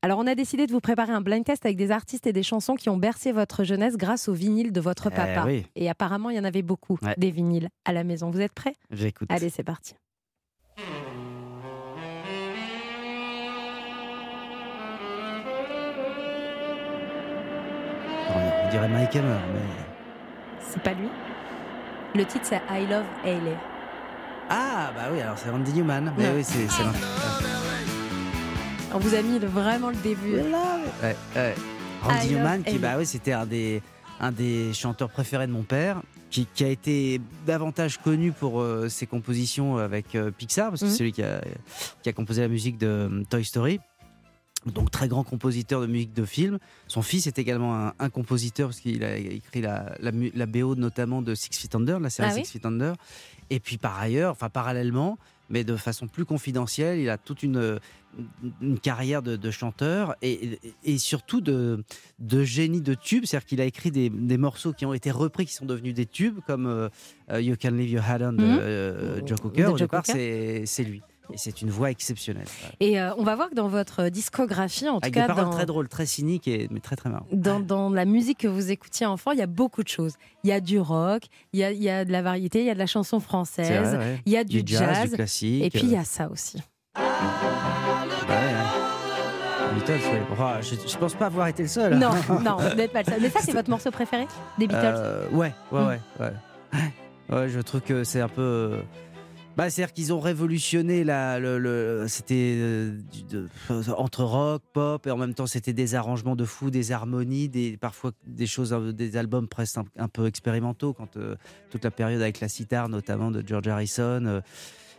[0.05, 2.43] Alors, on a décidé de vous préparer un blind test avec des artistes et des
[2.43, 5.45] chansons qui ont bercé votre jeunesse grâce au vinyle de votre Eh papa.
[5.47, 5.65] oui.
[5.77, 7.15] Et apparemment, il y en avait beaucoup, Ouais.
[7.19, 8.31] des vinyles à la maison.
[8.31, 8.75] Vous êtes prêts?
[8.91, 9.29] J'écoute.
[9.31, 9.95] Allez, c'est parti.
[18.35, 19.61] On dirait Mike Hammer, mais.
[20.61, 21.09] C'est pas lui?
[22.15, 23.57] Le titre, c'est I Love Hailey.
[24.51, 26.13] Ah, bah oui, alors c'est Randy Newman.
[26.17, 26.67] Mais oui, c'est.
[28.95, 30.34] On vous a mis le- vraiment le début.
[31.03, 31.55] Ouais, ouais.
[32.03, 33.80] Randy Newman, qui, bah oui, c'était un des,
[34.20, 38.88] un des chanteurs préférés de mon père, qui, qui a été davantage connu pour euh,
[38.88, 40.93] ses compositions avec euh, Pixar, parce que Mhm.
[40.93, 41.40] c'est lui qui a,
[42.03, 43.80] qui a composé la musique de euh, Toy Story.
[44.66, 46.59] Donc très grand compositeur de musique de film.
[46.86, 51.20] Son fils est également un, un compositeur parce qu'il a écrit la, la, BO notamment
[51.20, 52.95] de Six Feet Under, la série Ah oui Six Feet Under.
[53.51, 55.18] Et puis par ailleurs, enfin parallèlement,
[55.53, 57.79] mais de façon plus confidentielle, il a toute une,
[58.61, 61.85] une carrière de, de chanteur et, et surtout de,
[62.19, 63.27] de génie de tubes.
[63.27, 66.07] C'est-à-dire qu'il a écrit des, des morceaux qui ont été repris, qui sont devenus des
[66.07, 66.89] tubes, comme euh,
[67.31, 68.59] euh, You Can Leave Your Head On de Mhm.
[68.61, 69.67] euh, Joe De Cocker.
[69.67, 71.03] Au départ, c'est lui.
[71.33, 72.47] Et c'est une voix exceptionnelle.
[72.80, 75.51] Et euh, on va voir que dans votre discographie, en tout cas des paroles dans,
[75.51, 77.28] très drôles, très cyniques, et, mais très très marrantes.
[77.33, 80.14] dans, dans la musique que vous écoutiez enfant, il y a beaucoup de choses.
[80.45, 81.22] Il y a du rock,
[81.53, 83.20] il y a, il y a de la variété, il y a de la chanson
[83.20, 84.20] française, vrai, ouais.
[84.26, 86.01] il y a du, Du jazz, du classique, et puis il y euh.
[86.01, 86.59] a ça aussi.
[86.95, 87.03] Bah
[88.28, 89.74] ouais, hein.
[89.74, 90.01] Beatles.
[90.30, 91.95] Enfin, je, je pense pas avoir été le seul.
[91.99, 92.11] Non,
[92.45, 93.20] non, vous n'êtes pas le seul.
[93.22, 94.26] Mais ça, c'est votre morceau préféré
[94.59, 94.83] des Beatles?
[94.85, 95.87] Euh, ouais, ouais, Mm.
[95.89, 96.80] ouais, ouais.
[97.30, 98.78] Ouais, je trouve que c'est un peu.
[99.57, 102.97] Bah, c'est-à-dire qu'ils ont révolutionné la, le, le- c'était euh,
[103.97, 107.77] entre rock, pop et en même temps c'était des arrangements de fou, des harmonies, des
[107.77, 111.37] parfois des choses, euh, des albums presque un, un peu expérimentaux quand euh,
[111.71, 114.25] toute la période avec la sitar notamment de George Harrison.
[114.25, 114.41] euh,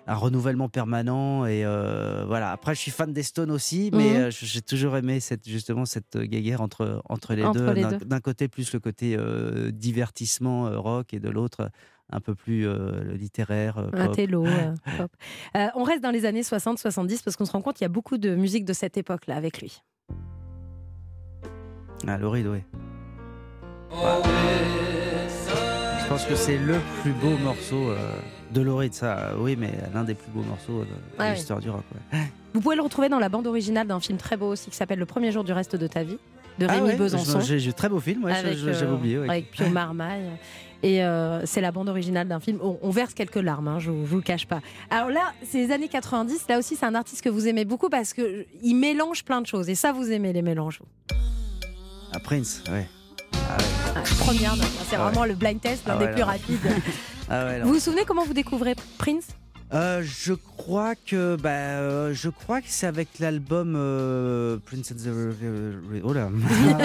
[0.05, 2.51] un renouvellement permanent et euh, voilà.
[2.51, 4.19] Après, je suis fan des Stones aussi, mais Mhm.
[4.23, 8.05] euh, j'ai toujours aimé cette justement cette guéguerre entre entre les Entre deux.
[8.05, 11.69] D'un- côté plus le côté euh, divertissement euh, rock et de l'autre
[12.11, 13.77] un peu plus euh, littéraire.
[13.77, 14.15] euh, Un pop.
[14.15, 15.11] télo, euh, pop.
[15.55, 17.89] Euh, on reste dans les années 60-70 parce qu'on se rend compte qu'il y a
[17.89, 19.81] beaucoup de musique de cette époque-là avec lui.
[22.07, 22.59] Ah, Laurie, oui.
[26.01, 27.97] Je pense que c'est le plus beau morceau euh,
[28.51, 29.17] de Laurie, de ça.
[29.29, 31.83] euh, Oui, mais l'un des plus beaux morceaux de, l'histoire du rock.
[32.13, 32.19] ouais.
[32.53, 34.99] Vous pouvez le retrouver dans la bande originale d'un film très beau aussi qui s'appelle
[34.99, 36.19] Le premier jour du reste de ta vie
[36.59, 37.39] de Ah Rémi ouais, Besançon.
[37.39, 39.17] J'ai j'ai très beau film, ouais, j'avais euh, oublié.
[39.17, 39.27] ouais.
[39.29, 40.29] Avec Pio Marmaille.
[40.83, 42.59] Et euh, c'est la bande originale d'un film.
[42.61, 44.59] On, on verse quelques larmes, hein, je ne vous le cache pas.
[44.89, 46.45] Alors là, c'est les années 90.
[46.49, 49.69] Là aussi, c'est un artiste que vous aimez beaucoup parce qu'il mélange plein de choses.
[49.69, 50.81] Et ça, vous aimez les mélanges.
[52.11, 52.85] Ah, Prince, ouais.
[53.33, 53.63] Ah ouais.
[53.95, 54.55] Ah, première.
[54.89, 55.29] C'est Ah vraiment ouais.
[55.29, 56.59] le blind test, l'un Ah des ouais, plus rapides.
[57.63, 59.27] Vous vous souvenez comment vous découvrez Prince?
[59.73, 64.97] Euh, je crois que bah, euh, je crois que c'est avec l'album euh, Prince of
[64.97, 66.29] the Re- oh là.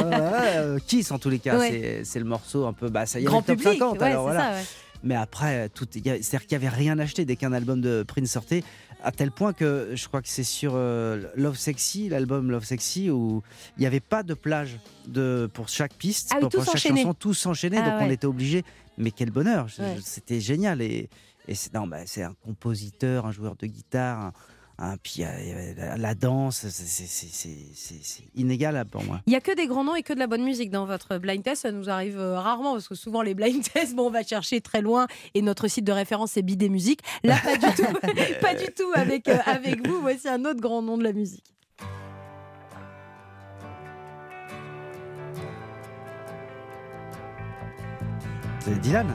[0.56, 2.00] Euh, Kiss en tous les cas Ouais.
[2.04, 4.04] c'est le morceau un peu bah ça y est Grand le top public, 50 ouais,
[4.06, 4.40] alors c'est voilà.
[4.54, 4.64] ça, ouais.
[5.02, 8.64] mais après tout c'est-à-dire qu'il y avait rien acheté dès qu'un album de Prince sortait
[9.04, 13.10] à tel point que je crois que c'est sur euh, Love Sexy l'album Love Sexy
[13.10, 13.42] où
[13.76, 17.12] il n'y avait pas de plage de pour chaque piste Ah pour, pour chaque chanson
[17.14, 18.64] tous s'enchaînaient Ah donc on était obligé.
[19.00, 19.68] Mais quel bonheur
[20.02, 21.08] c'était génial et,
[21.48, 24.32] et c'est non, bah, c'est un compositeur, un joueur de guitare,
[24.80, 29.20] un, puis euh, avait la, danse, c'est- c'est- c'est c'est- inégalable pour moi.
[29.26, 31.18] Il y a que des grands noms et que de la bonne musique dans votre
[31.18, 31.62] blind test.
[31.62, 34.60] Ça nous arrive euh, rarement parce que souvent les blind tests, bon, on va chercher
[34.60, 37.00] très loin et notre site de référence c'est Bidé Musique.
[37.24, 37.92] Là, pas du tout,
[38.40, 40.00] pas du tout avec euh, avec vous.
[40.00, 41.44] Voici un autre grand nom de la musique.
[48.60, 49.06] C'est Dylan?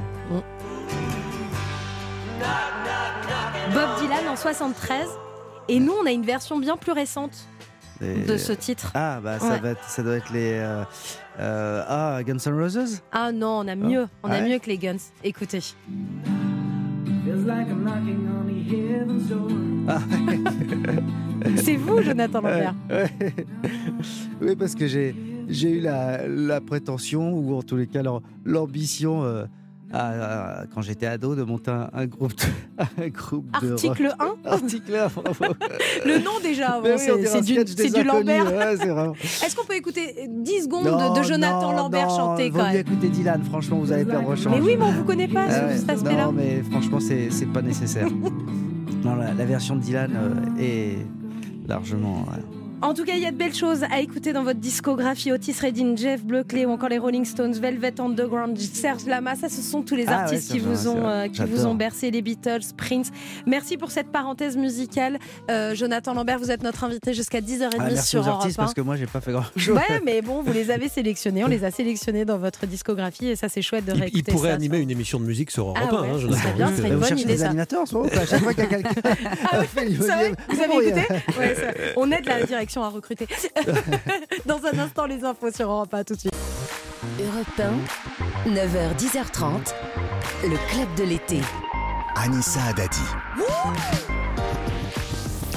[3.73, 5.07] Bob Dylan en 73
[5.69, 7.47] et nous on a une version bien plus récente
[8.01, 8.91] Et- de ce titre.
[8.95, 9.59] Ah, bah ça, Ouais.
[9.59, 10.53] va être- ça doit être les.
[10.53, 10.84] euh,
[11.39, 13.01] euh, ah, Guns N' Roses?
[13.11, 14.49] Ah non, on a mieux, on a Ouais.
[14.49, 14.97] mieux que les Guns.
[15.23, 15.61] Écoutez.
[19.88, 19.99] Ah,
[21.57, 22.73] C'est vous, Jonathan Lambert.
[22.89, 23.11] Ouais.
[24.41, 25.15] oui, parce que j'ai
[25.49, 29.45] j'ai eu la, la prétention, ou en tous les cas l'am- l'ambition, euh,
[29.93, 34.13] à- à- quand j'étais ado, de monter un, un groupe de, un groupe de Article
[34.19, 34.37] rock.
[34.45, 35.53] 1 Article 1, bravo.
[36.05, 38.45] Le nom déjà, oui, c'est du, du Lambert.
[38.51, 42.07] ouais, c'est vraiment- Est-ce qu'on peut écouter 10 secondes de, Non, de Jonathan non, Lambert
[42.07, 44.53] non, chanter quand même écouter Dylan, franchement, vous allez perdre change.
[44.55, 45.77] Mais oui, mais on vous connaît pas Ah ce- ouais.
[45.77, 46.25] cet aspect-là.
[46.25, 48.07] Non, mais franchement, c'est c'est pas nécessaire.
[49.03, 50.97] non, la, la version de Dylan euh, est
[51.67, 52.23] largement.
[52.23, 52.62] ouais.
[52.84, 55.31] En tout cas, il y a de belles choses à écouter dans votre discographie.
[55.31, 59.36] Otis Redding, Jeff Buckley ou encore les Rolling Stones, Velvet Underground, Serge Lama.
[59.36, 61.65] Ça, ce sont tous les Ah ouais, artistes qui, Serge vous ont, euh, qui vous
[61.65, 63.09] ont bercé, les Beatles, Prince.
[63.47, 65.17] Merci pour cette parenthèse musicale.
[65.49, 68.57] Euh, Jonathan Lambert, vous êtes notre invité jusqu'à 10h30 Ah, merci sur aux artistes Europe
[68.57, 69.59] parce que moi, j'ai pas fait grand 1.
[69.59, 69.75] chose.
[69.77, 71.43] Ouais, mais bon, vous les avez sélectionnés.
[71.45, 74.34] On les a sélectionnés dans votre discographie et ça, c'est chouette de Il, réécouter il
[74.34, 74.55] pourrait ça.
[74.55, 76.41] animer une émission de musique sur Europe Ah 1, ouais, hein, ce Jonathan.
[76.41, 77.45] serait bien, ce serait une vous bonne cherchez idée, des ça.
[77.47, 78.19] animateurs pas?
[78.19, 78.89] À chaque fois qu'il y a quelqu'un.
[79.88, 83.28] il Vous avez il a- écouté On aide la direction à recruter.
[84.45, 86.36] Dans un instant, les infos sur Europe 1 tout de suite.
[87.19, 87.59] Europe
[88.47, 89.74] 1, 9h, 10h30,
[90.43, 91.41] le club de l'été.
[92.15, 94.12] Anissa Adadi.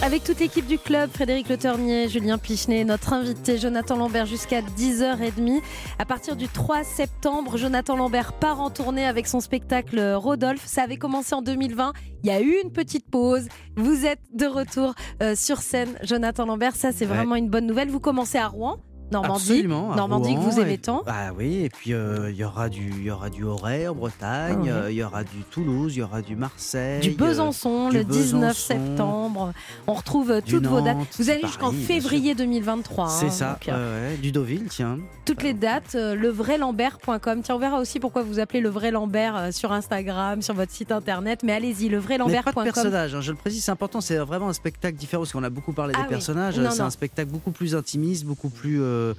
[0.02, 4.60] Avec toute l'équipe du club, Frédéric Le Ternier, Julien Pichenet, notre invité Jonathan Lambert jusqu'à
[4.60, 5.62] 10h30.
[5.98, 10.64] À partir du 3 septembre, Jonathan Lambert part en tournée avec son spectacle Rodolphe.
[10.66, 11.92] Ça avait commencé en 2020.
[12.22, 13.48] Il y a eu une petite pause.
[13.76, 16.76] Vous êtes de retour euh, sur scène, Jonathan Lambert.
[16.76, 17.14] Ça, c'est Ouais.
[17.16, 17.88] vraiment une bonne nouvelle.
[17.88, 18.76] Vous commencez à Rouen?
[19.12, 21.02] Normandie, Absolument, Normandie que vous aimez et- tant.
[21.06, 23.94] Ah oui, et puis euh, il y aura du, il y aura du Auray en
[23.94, 24.70] Bretagne, Ah ouais.
[24.70, 27.98] euh, il y aura du Toulouse, il y aura du Marseille, Du euh, Besançon du
[27.98, 28.54] le 19 Besançon.
[28.66, 29.52] septembre.
[29.86, 30.96] On retrouve toutes vos dates.
[31.18, 33.08] Vous avez jusqu'en février 2023.
[33.08, 34.98] C'est hein, ça, donc, ouais, du Deauville, tiens.
[35.24, 37.42] toutes les dates, levraislambert.com.
[37.42, 40.92] Tiens, on verra aussi pourquoi vous appelez le vrai Lambert sur Instagram, sur votre site
[40.92, 41.40] internet.
[41.44, 42.64] Mais allez-y, Mais pas de levraislambert.com.
[42.64, 45.50] personnage, hein, je le précise, c'est important, c'est vraiment un spectacle différent parce qu'on a
[45.50, 46.10] beaucoup parlé Ah des oui.
[46.10, 46.60] personnages.
[46.70, 48.80] C'est un spectacle beaucoup plus intimiste, beaucoup plus.
[48.96, 49.14] Euh,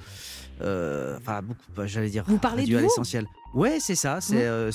[0.60, 2.24] euh, Enfin, beaucoup, j'allais dire.
[2.26, 3.26] Vous parlez de à l'essentiel.
[3.54, 4.20] Ouais, c'est ça.
[4.20, 4.40] C'est Mhm.
[4.42, 4.70] euh,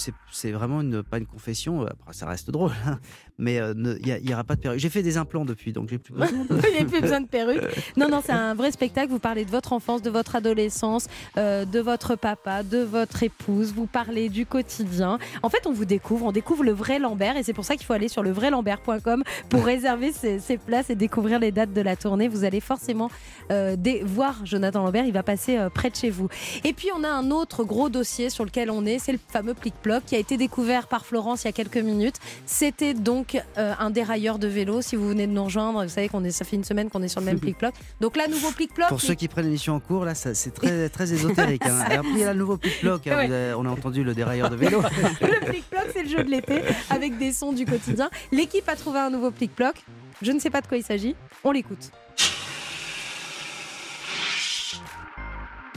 [0.53, 1.83] vraiment une, pas une confession.
[1.83, 2.99] euh, Après, ça reste drôle, hein,
[3.37, 4.79] mais euh, il n'y aura pas de perruque.
[4.79, 6.27] J'ai fait des implants depuis, donc j'ai plus besoin.
[6.49, 6.55] de-
[6.89, 7.61] plus besoin de perruque.
[7.97, 9.09] Non, non, c'est un vrai spectacle.
[9.09, 11.07] Vous parlez de votre enfance, de votre adolescence,
[11.37, 13.73] euh, de votre papa, de votre épouse.
[13.73, 15.19] Vous parlez du quotidien.
[15.43, 16.25] En fait, on vous découvre.
[16.25, 17.37] On découvre le vrai Lambert.
[17.37, 20.95] Et c'est pour ça qu'il faut aller sur levraislambert.com pour réserver ses, ses places et
[20.95, 22.27] découvrir les dates de la tournée.
[22.27, 23.09] Vous allez forcément
[23.51, 25.05] euh, voir Jonathan Lambert.
[25.05, 26.27] Il va passer euh, près de chez vous.
[26.63, 28.99] Et puis, on a un autre gros dossier sur lequel on est.
[28.99, 32.15] C'est le fameux plic-ploc qui a été découvert par Florence il y a quelques minutes.
[32.45, 34.81] C'était donc euh, un dérailleur de vélo.
[34.81, 37.01] Si vous venez de nous rejoindre, vous savez qu'on est, ça fait une semaine qu'on
[37.03, 37.73] est sur le même plic-ploc.
[38.01, 38.89] Donc là, nouveau plic-ploc.
[38.89, 41.65] Pour ceux qui prennent l'émission en cours, là, c'est très, très ésotérique.
[41.65, 41.85] Hein.
[41.91, 43.07] Et après, il y a le nouveau plic-ploc.
[43.07, 43.17] hein.
[43.29, 43.53] Ouais.
[43.57, 44.81] On a entendu le dérailleur de vélo.
[45.21, 48.09] le plic-ploc, c'est le jeu de l'été avec des sons du quotidien.
[48.31, 49.75] L'équipe a trouvé un nouveau plic-ploc.
[50.21, 51.15] Je ne sais pas de quoi il s'agit.
[51.43, 51.91] On l'écoute.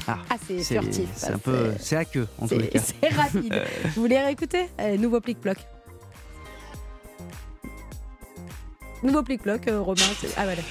[0.08, 1.08] Ah, Ah, c'est furtif.
[1.16, 2.80] C'est un peu, c'est- à queue en tous les C'est cas.
[3.02, 3.62] c'est rapide.
[3.94, 5.56] Vous voulez réécouter Allez, Nouveau plic-ploc.
[9.02, 10.00] Nouveau plic-ploc, euh, Romain.
[10.36, 10.62] Ah voilà.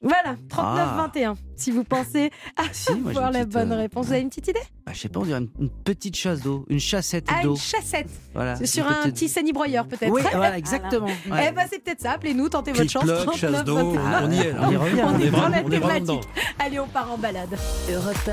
[0.00, 1.34] Voilà, 39-21.
[1.56, 2.30] Si vous pensez
[2.70, 4.92] si, moi, j'ai avoir la petite, bonne euh, réponse, vous avez une petite idée Bah,
[4.94, 7.54] je sais pas, on dirait une, une petite chasse d'eau, une chassette Ah, d'eau.
[7.56, 11.08] une chassette Voilà, sur une un petite- petit sanibroyeur peut-être Oui, voilà, exactement.
[11.26, 11.50] Eh Ouais.
[11.50, 13.02] ben c'est peut-être ça, appelez-nous, tentez votre chance.
[13.02, 14.24] Plic-ploc, chasse 39, d'eau, 21.
[14.26, 14.54] on y est.
[14.60, 15.02] On y revient.
[15.02, 16.28] On, On est, dans la thématique.
[16.60, 17.56] Allez, on part en balade.
[17.92, 18.28] Europe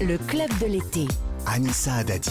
[0.00, 1.06] 1, le club de l'été.
[1.46, 2.30] Anissa Adadi.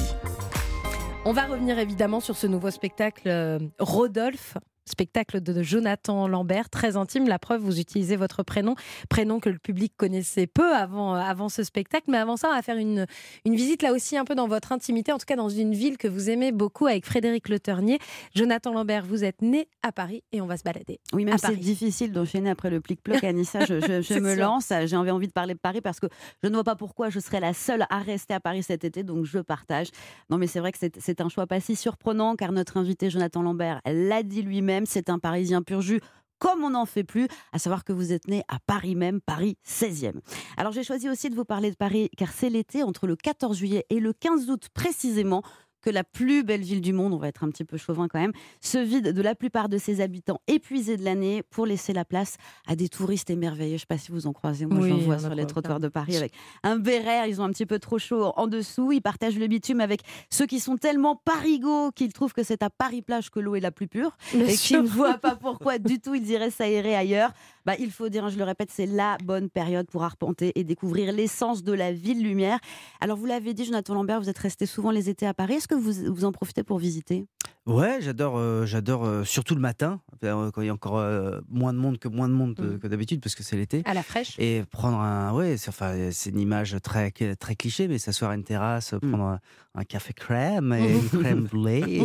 [1.25, 4.57] On va revenir évidemment sur ce nouveau spectacle euh, Rodolphe.
[4.95, 7.27] Spectacle de Jonathan Lambert, très intime.
[7.27, 8.75] La preuve, vous utilisez votre prénom,
[9.09, 12.05] prénom que le public connaissait peu avant, euh, avant ce spectacle.
[12.07, 13.07] Mais avant ça, on va faire une,
[13.45, 15.97] une visite là aussi un peu dans votre intimité, en tout cas dans une ville
[15.97, 17.97] que vous aimez beaucoup avec Frédéric Le Ternier.
[18.35, 20.99] Jonathan Lambert, vous êtes né à Paris et on va se balader.
[21.13, 24.43] Oui, même c'est difficile d'enchaîner après le plic-ploc, Anissa, je, je- je me sûr.
[24.43, 24.71] lance.
[24.85, 26.05] J'ai envie envie de parler de Paris parce que
[26.43, 29.01] je ne vois pas pourquoi je serais la seule à rester à Paris cet été,
[29.01, 29.87] donc je partage.
[30.29, 33.41] Non, mais c'est vrai que c'est un choix pas si surprenant car notre invité Jonathan
[33.41, 36.01] Lambert l'a dit lui-même, c'est un Parisien pur jus
[36.39, 39.57] comme on n'en fait plus, à savoir que vous êtes né à Paris même, Paris
[39.65, 40.19] 16e.
[40.57, 43.57] Alors j'ai choisi aussi de vous parler de Paris car c'est l'été, entre le 14
[43.57, 45.43] juillet et le 15 août précisément,
[45.85, 48.19] que la plus belle ville du monde, on va être un petit peu chauvin quand
[48.19, 52.03] même, se vide de la plupart de ses habitants épuisés de l'année pour laisser la
[52.03, 53.71] place à des touristes émerveillés.
[53.71, 55.79] Je ne sais pas si vous en croisez, moi Oui, j'en vois sur les trottoirs
[55.79, 56.33] de Paris avec
[56.63, 59.79] un béret, ils ont un petit peu trop chaud en dessous, ils partagent le bitume
[59.79, 63.59] avec ceux qui sont tellement parigots qu'ils trouvent que c'est à Paris-Plage que l'eau est
[63.59, 66.95] la plus pure Bien et qui ne voient pas pourquoi du tout ils iraient s'aérer
[66.95, 67.31] ailleurs.
[67.65, 70.63] Bah, il faut dire, hein, je le répète, c'est la bonne période pour arpenter et
[70.63, 72.59] découvrir l'essence de la ville lumière.
[73.01, 75.53] Alors vous l'avez dit, Jonathan Lambert, vous êtes resté souvent les étés à Paris.
[75.55, 77.25] Est-ce que vous, vous en profitez pour visiter?
[77.65, 81.03] Ouais, j'adore, euh, j'adore euh, surtout le matin, euh, quand il y a encore
[81.49, 82.77] moins de monde que moins de monde Mm.
[82.79, 83.81] que d'habitude, parce que c'est l'été.
[83.85, 84.35] À la fraîche.
[84.39, 88.35] Et prendre un, ouais, c'est enfin, c'est une image très très cliché, mais s'asseoir à
[88.35, 89.39] une terrasse, prendre un,
[89.73, 92.03] un café crème et une crème brûlée.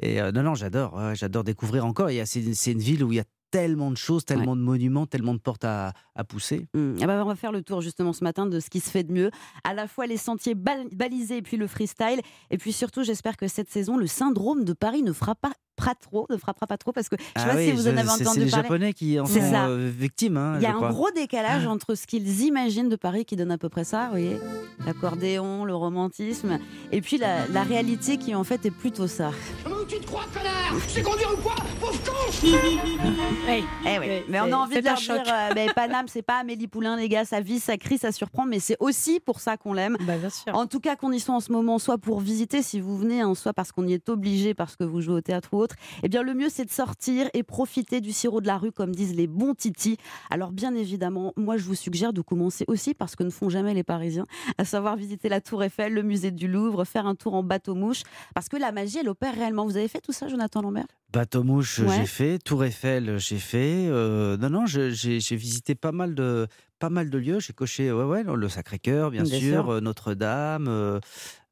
[0.00, 2.10] et non, non, j'adore, j'adore découvrir encore.
[2.10, 4.56] Il y a- C'est c'est une ville où il y a tellement de choses, tellement
[4.56, 6.66] de monuments, tellement de portes à, à pousser.
[6.74, 8.90] Hum, ah bah, on va faire le tour justement ce matin de ce qui se
[8.90, 9.30] fait de mieux.
[9.64, 12.20] À la fois les sentiers bal- balisés et puis le freestyle.
[12.50, 15.94] Et puis surtout, j'espère que cette saison, le syndrome de Paris ne fera pas, pas
[15.94, 18.08] trop, ne frappera pas trop parce que je sais Ah pas si vous en avez
[18.08, 18.62] c'est- entendu C'est les parler.
[18.64, 19.66] Japonais qui en C'est sont ça.
[19.68, 20.36] euh, victimes.
[20.36, 20.90] hein, Il y a un crois.
[20.90, 24.10] gros décalage entre ce qu'ils imaginent de Paris qui donne à peu près ça, vous
[24.10, 24.38] voyez,
[24.84, 26.58] l'accordéon, le romantisme,
[26.92, 29.30] et puis la, la réalité qui en fait est plutôt ça.
[29.64, 30.82] Comment tu te crois, connard?
[30.88, 31.54] Sais conduire ou quoi?
[31.80, 32.12] Pauvre con
[33.46, 35.22] Eh oui, mais on a envie de leur choc.
[35.22, 38.12] dire, euh, ben, Paname, c'est pas Amélie Poulain, les gars, ça vit, ça crie, ça
[38.12, 39.96] surprend, mais c'est aussi pour ça qu'on l'aime.
[40.00, 40.54] Bah, bien sûr.
[40.54, 43.20] En tout cas, qu'on y soit en ce moment, soit pour visiter, si vous venez,
[43.22, 45.76] hein, soit parce qu'on y est obligé, parce que vous jouez au théâtre ou autre,
[46.02, 48.94] eh bien, le mieux, c'est de sortir et profiter du sirop de la rue, comme
[48.94, 49.96] disent les bons titis.
[50.30, 53.72] Alors, bien évidemment, moi, je vous suggère de commencer aussi, parce que ne font jamais
[53.72, 54.26] les Parisiens,
[54.58, 58.02] à savoir visiter la Tour Eiffel, le musée du Louvre, faire un tour en bateau-mouche,
[58.34, 59.64] parce que la magie, elle opère réellement.
[59.64, 60.86] Vous avez fait tout ça, Jonathan Lambert?
[61.10, 61.96] Bateau mouche, Ouais.
[62.00, 62.38] j'ai fait.
[62.38, 63.86] Tour Eiffel, j'ai fait.
[63.88, 66.46] Euh, non, non, j'ai visité pas mal de,
[66.78, 67.40] pas mal de lieux.
[67.40, 69.70] J'ai coché ouais, ouais, le Sacré-Cœur, bien, Bien sûr, sûr.
[69.70, 70.66] euh, Notre-Dame.
[70.68, 71.00] euh,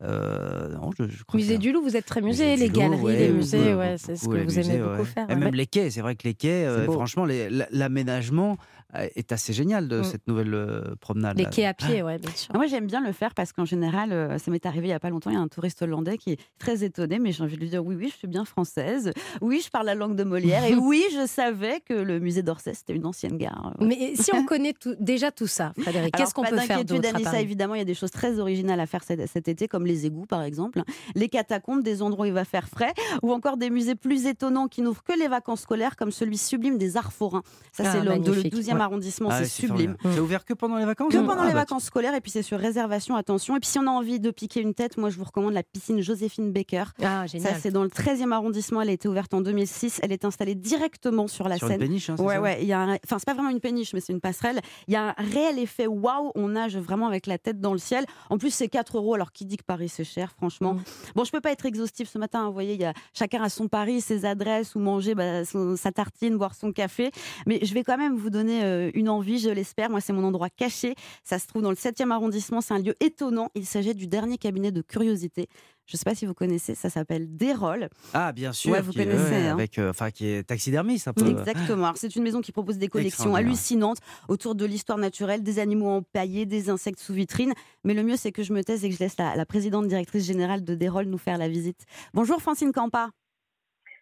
[0.03, 2.81] euh, non, je, je Musée que- du Louvre, vous êtes très musée, Musée les Louvre,
[2.81, 4.99] galeries, ouais, les beaucoup, musées, beaucoup, ouais, c'est ce beaucoup, que vous aimez musées, beaucoup
[4.99, 5.05] ouais.
[5.07, 5.31] faire.
[5.31, 7.27] Et même les quais, c'est vrai que les quais, euh, franchement,
[7.71, 8.59] l'aménagement
[8.95, 10.05] est assez génial de Mm.
[10.05, 11.37] cette nouvelle euh, promenade.
[11.37, 11.51] Les là.
[11.51, 12.55] quais à pied, ouais, bien sûr.
[12.55, 15.01] Moi, j'aime bien le faire parce qu'en général, euh, ça m'est arrivé il y a
[15.01, 15.31] pas longtemps.
[15.31, 17.69] Il y a un touriste hollandais qui est très étonné, mais j'ai envie de lui
[17.69, 19.13] dire oui, oui, je suis bien française.
[19.41, 20.65] Oui, je parle la langue de Molière.
[20.65, 23.75] et oui, je savais que le musée d'Orsay, c'était une ancienne gare.
[23.81, 27.23] Mais si on connaît tout- déjà tout ça, Frédéric, qu'est-ce qu'on peut faire d'inquiétude, d'autre
[27.25, 27.43] Paris?
[27.43, 30.07] évidemment, il y a des choses très originales à faire cet, cet été, comme les
[30.07, 30.83] égouts, par exemple,
[31.15, 34.69] les catacombes, des endroits où il va faire frais, ou encore des musées plus étonnants
[34.69, 37.43] qui n'ouvrent que les vacances scolaires, comme celui sublime des Arts forains.
[37.73, 38.83] Ça, Ah, c'est le, de le magnifique, 12e ouais.
[38.83, 39.97] arrondissement, Ah c'est sublime.
[40.03, 42.21] C'est ouvert que pendant les vacances Que hein pendant Ah les bah, vacances scolaires, et
[42.21, 43.57] puis c'est sur réservation, attention.
[43.57, 45.63] Et puis si on a envie de piquer une tête, moi je vous recommande la
[45.63, 46.85] piscine Joséphine Baker.
[47.03, 47.55] Ah, génial.
[47.55, 48.83] Ça, c'est dans le 13e arrondissement.
[48.83, 50.01] Elle a été ouverte en 2006.
[50.03, 51.81] Elle est installée directement sur la Sur une Seine.
[51.81, 52.59] péniche, hein, ouais, ça ouais.
[52.63, 54.61] Il y a un- Enfin, c'est pas vraiment une péniche, mais c'est une passerelle.
[54.89, 56.33] Il y a un réel effet waouh.
[56.35, 58.05] On nage vraiment avec la tête dans le ciel.
[58.31, 59.15] En plus, c'est 4 euros.
[59.15, 60.83] Alors, qui dit que Paris c'est cher, franchement Mm.
[61.15, 62.41] Bon, je peux pas être exhaustive ce matin.
[62.43, 65.45] hein, Vous voyez, il y a chacun a son Paris, ses adresses où manger bah,
[65.45, 67.11] son- sa tartine, boire son café.
[67.47, 69.91] Mais je vais quand même vous donner euh, une envie, je l'espère.
[69.91, 70.95] Moi, c'est mon endroit caché.
[71.25, 72.61] Ça se trouve dans le 7e arrondissement.
[72.61, 73.51] C'est un lieu étonnant.
[73.55, 75.49] Il s'agit du dernier cabinet de curiosité.
[75.87, 76.75] Je sais pas si vous connaissez.
[76.75, 77.89] Ça s'appelle Desrolles.
[78.13, 78.73] Ah, bien sûr.
[78.73, 79.53] Ouais, vous qui connaissez, ouais, hein.
[79.53, 81.27] avec, euh, enfin, qui est taxidermiste un peu.
[81.29, 81.93] Exactement.
[81.95, 83.99] C'est une maison qui propose des collections hallucinantes
[84.29, 87.53] autour de l'histoire naturelle, des animaux empaillés, des insectes sous vitrine.
[87.85, 89.87] Mais le mieux, c'est que je me taise et que je laisse la, la présidente
[89.87, 91.85] directrice générale de Desrolles nous faire la visite.
[92.15, 93.11] Bonjour Francine Campa.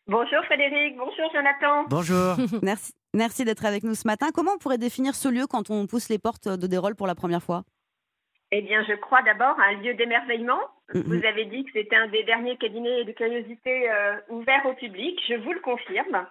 [0.07, 1.85] Bonjour Frédéric, bonjour Jonathan.
[1.89, 2.37] Bonjour.
[2.63, 4.27] Merci, merci d'être avec nous ce matin.
[4.35, 7.15] Comment on pourrait définir ce lieu quand on pousse les portes de Desrolles pour la
[7.15, 7.63] première fois?
[8.53, 10.61] Eh bien, je crois d'abord à un lieu d'émerveillement.
[10.93, 15.19] Vous avez dit que c'était un des derniers cabinets de curiosité euh, ouverts au public.
[15.27, 16.27] Je vous le confirme.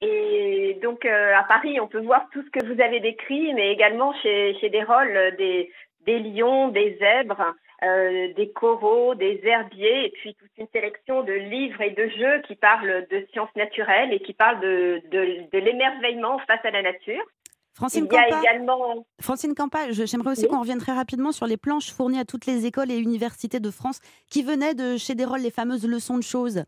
[0.00, 3.72] Et donc, euh, à Paris, on peut voir tout ce que vous avez décrit, mais
[3.72, 5.72] également chez, chez euh, des,
[6.06, 7.54] des lions, des zèbres,
[7.84, 12.42] euh, des coraux, des herbiers, et puis toute une sélection de livres et de jeux
[12.46, 16.82] qui parlent de sciences naturelles et qui parlent de, de, de l'émerveillement face à la
[16.82, 17.22] nature.
[17.74, 20.48] Francine Il y a Campa, également Francine Campa, j'aimerais aussi Oui.
[20.48, 23.70] qu'on revienne très rapidement sur les planches fournies à toutes les écoles et universités de
[23.70, 26.64] France qui venaient de chez Desrolles, les fameuses leçons de choses.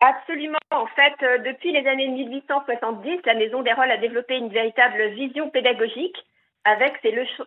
[0.00, 0.58] Absolument.
[0.70, 5.10] En fait, euh, depuis les années 1870, la Maison des Rôles a développé une véritable
[5.10, 6.16] vision pédagogique
[6.64, 7.46] avec ses, leçons-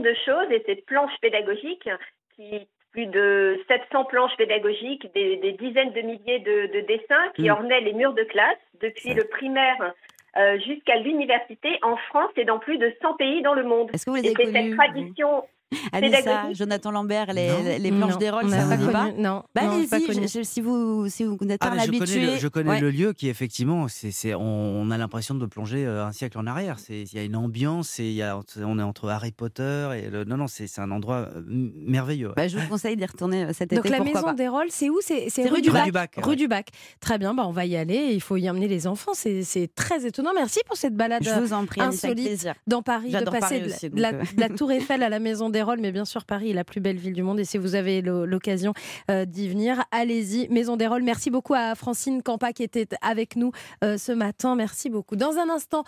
[0.00, 1.88] de choses et ses planches pédagogiques,
[2.34, 7.48] qui plus de 700 planches pédagogiques, des, des dizaines de milliers de, de dessins qui
[7.48, 7.52] Mm.
[7.52, 9.92] ornaient les murs de classe, depuis le primaire
[10.38, 13.90] euh, jusqu'à l'université en France et dans plus de 100 pays dans le monde.
[13.92, 15.44] Est-ce que vous les et avez c'est cette tradition
[15.92, 19.04] Anissa, pédagogique Jonathan Lambert, les, les- planches des rôles, ça n'a vous pas dit pas
[19.10, 19.22] connu.
[19.22, 20.28] Non, Bah non, j'ai pas allez-y, connu.
[20.28, 22.26] je- je- si vous, si vous n'êtes Ah, pas je connais, habitué.
[22.26, 22.80] le, je connais Ouais.
[22.80, 26.38] le lieu qui effectivement, c'est, c'est- on, on a l'impression de plonger euh, un siècle
[26.38, 26.78] en arrière.
[26.78, 29.90] C'est, il y a une ambiance et il y a, on est entre Harry Potter
[30.02, 32.28] et le, non non, c'est, c'est un endroit euh, merveilleux.
[32.28, 32.34] ouais.
[32.36, 33.90] Bah, je vous conseille d'y retourner euh, cet Donc été.
[33.90, 34.34] la pourquoi maison pas.
[34.34, 34.98] des rôles, c'est où?
[35.02, 35.90] C'est c'est C'est rue, du Bac.
[35.92, 36.68] Bac, Rue du Bac.
[37.00, 38.10] Très bien, bah on va y aller.
[38.12, 39.12] Il faut y emmener les enfants.
[39.14, 40.30] C'est c'est très étonnant.
[40.34, 42.54] Merci pour cette balade Je vous en prie, Anissa, insolite plaisir.
[42.66, 43.62] dans Paris, de passer
[43.94, 46.54] la, donc, de la Tour Eiffel à la maison des Mais bien sûr, Paris est
[46.54, 47.40] la plus belle ville du monde.
[47.40, 48.72] Et si vous avez l'o- l'occasion
[49.10, 50.48] euh, d'y venir, allez-y.
[50.48, 53.52] Maison Desrolles, merci beaucoup à Francine Campa qui était avec nous
[53.84, 54.54] euh, ce matin.
[54.54, 55.16] Merci beaucoup.
[55.16, 55.84] Dans un instant,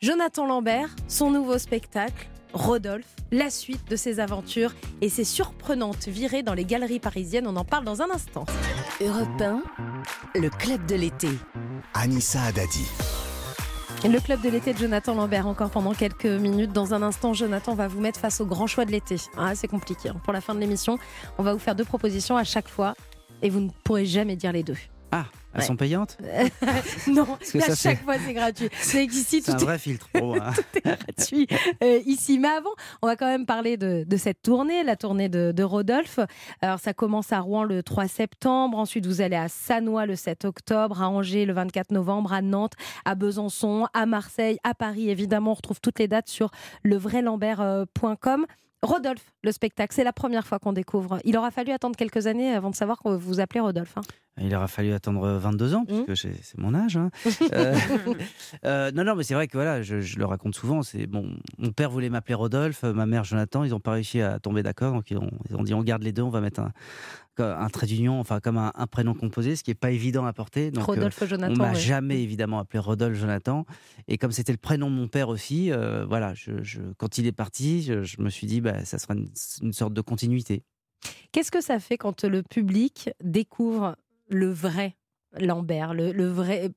[0.00, 2.28] Jonathan Lambert, son nouveau spectacle.
[2.54, 7.46] Rodolphe, la suite de ses aventures et ses surprenantes virées dans les galeries parisiennes.
[7.46, 8.44] On en parle dans un instant.
[9.00, 9.62] Europe 1,
[10.38, 11.28] le club de l'été.
[11.94, 12.84] Anissa Adadi.
[14.04, 16.72] Le club de l'été de Jonathan Lambert, encore pendant quelques minutes.
[16.72, 19.16] Dans un instant, Jonathan va vous mettre face au grand choix de l'été.
[19.36, 20.08] Ah, c'est compliqué.
[20.10, 20.16] hein.
[20.24, 20.98] Pour la fin de l'émission,
[21.38, 22.94] on va vous faire deux propositions à chaque fois
[23.42, 24.76] et vous ne pourrez jamais dire les deux.
[25.14, 25.66] Ah, elles Ouais.
[25.66, 26.16] sont payantes
[27.08, 28.70] non, que à ça, chaque fois c'est gratuit.
[28.80, 30.52] C'est ici, tout un est vrai filtre pour moi.
[30.54, 31.46] tout est gratuit
[31.84, 32.38] euh, ici.
[32.38, 32.70] Mais avant,
[33.02, 36.20] on va quand même parler de, de cette tournée, la tournée de, de Rodolphe.
[36.62, 38.78] Alors, ça commence à Rouen le 3 septembre.
[38.78, 42.72] Ensuite, vous allez à Sanois le 7 octobre, à Angers le 24 novembre, à Nantes,
[43.04, 45.10] à Besançon, à Marseille, à Paris.
[45.10, 46.50] Évidemment, on retrouve toutes les dates sur
[46.84, 48.46] levraislambert.com.
[48.82, 51.18] Rodolphe, le spectacle, c'est la première fois qu'on découvre.
[51.24, 53.96] Il aura fallu attendre quelques années avant de savoir que vous appelez Rodolphe.
[53.96, 54.02] hein.
[54.40, 56.96] Il aura fallu attendre 22 ans, puisque j'ai- c'est mon âge.
[56.96, 57.10] hein.
[57.52, 57.74] Euh,
[58.64, 60.82] euh, non, non, mais c'est vrai que voilà, je, je le raconte souvent.
[60.82, 63.62] C'est bon, mon père voulait m'appeler Rodolphe, ma mère Jonathan.
[63.62, 66.02] Ils n'ont pas réussi à tomber d'accord, donc ils ont, ils ont dit on garde
[66.02, 66.72] les deux, on va mettre un,
[67.40, 70.32] un trait d'union, enfin comme un, un prénom composé, ce qui n'est pas évident à
[70.32, 70.70] porter.
[70.70, 71.78] Donc, euh, Rodolphe Jonathan, On m'a ouais.
[71.78, 73.64] jamais évidemment appelé Rodolphe Jonathan.
[74.08, 77.26] Et comme c'était le prénom de mon père aussi, euh, voilà, je, je- quand il
[77.26, 79.28] est parti, je, je me suis dit, bah, ça sera une,
[79.62, 80.62] une sorte de continuité.
[81.32, 83.96] Qu'est-ce que ça fait quand le public découvre
[84.28, 84.96] le vrai
[85.40, 86.70] Lambert, le, le vrai,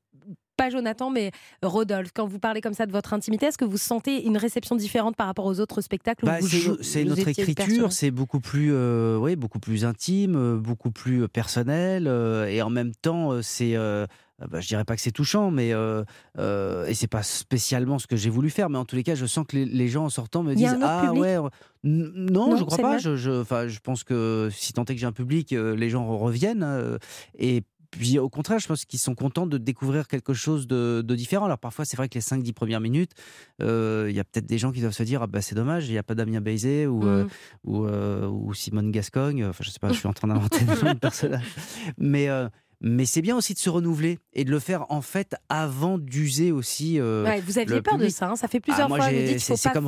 [0.56, 1.32] pas Jonathan, mais
[1.62, 2.12] Rodolphe.
[2.14, 5.16] Quand vous parlez comme ça de votre intimité, est-ce que vous sentez une réception différente
[5.16, 6.38] par rapport aux autres spectacles Bah,
[6.82, 11.28] c'est notre écriture, c'est beaucoup plus, euh, oui, beaucoup plus intime, euh, beaucoup plus euh,
[11.28, 14.06] personnel, euh, et en même temps, c'est, euh,
[14.50, 16.04] bah, je dirais pas que c'est touchant, mais euh,
[16.38, 19.16] euh, et c'est pas spécialement ce que j'ai voulu faire, mais en tous les cas,
[19.16, 21.38] je sens que les, les gens en sortant me disent ah public ouais,
[21.84, 25.14] non, Non, je crois pas, je, je, pense que si tant est que j'ai un
[25.14, 26.98] public, euh, les gens reviennent
[27.38, 27.64] et
[27.98, 31.46] puis au contraire, je pense qu'ils sont contents de découvrir quelque chose de, de différent.
[31.46, 33.12] Alors parfois, c'est vrai que les 5-10 premières minutes,
[33.62, 35.88] euh, il y a peut-être des gens qui doivent se dire ah bah c'est dommage,
[35.88, 37.28] il n'y a pas Damien Bézé ou, euh, Mm.
[37.64, 39.46] ou, euh, ou Simone Gascogne.
[39.46, 41.46] Enfin, je sais pas, je suis en train d'inventer le nom de personnage.
[41.98, 42.28] Mais,
[42.82, 46.52] mais c'est bien aussi de se renouveler et de le faire en fait avant d'user
[46.52, 47.00] aussi.
[47.02, 48.16] Ouais, vous aviez peur de public.
[48.16, 49.88] ça, hein, ça fait plusieurs Ah, moi, fois, vous j'ai- dites c'est comme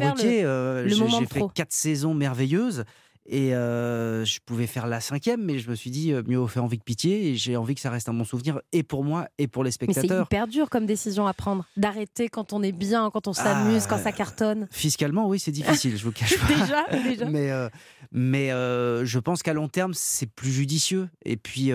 [0.84, 0.88] le
[1.20, 1.50] j'ai de fait trop.
[1.50, 2.86] quatre saisons merveilleuses.
[3.30, 6.48] Et euh, je pouvais faire la cinquième, mais je me suis dit, euh, mieux vaut
[6.48, 7.30] faire envie que pitié.
[7.30, 9.68] Et j'ai envie que ça reste un bon souvenir, et pour moi, et pour les
[9.82, 10.26] Mais c'est spectateurs.
[10.26, 13.90] hyper dur comme décision à prendre, d'arrêter quand on est bien, quand on s'amuse, Ah,
[13.90, 14.68] quand ça cartonne.
[14.72, 16.48] Fiscalement, oui, c'est difficile, je vous cache pas.
[16.48, 17.26] déjà, déjà.
[17.30, 17.68] Mais, euh,
[18.14, 21.10] mais euh, je pense qu'à long terme, c'est plus judicieux.
[21.26, 21.72] Et puis,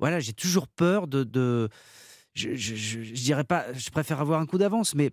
[0.00, 1.22] voilà, j'ai toujours peur de.
[1.22, 1.68] de-
[2.34, 5.12] je, je, je- je dirais pas, je préfère avoir un coup d'avance, mais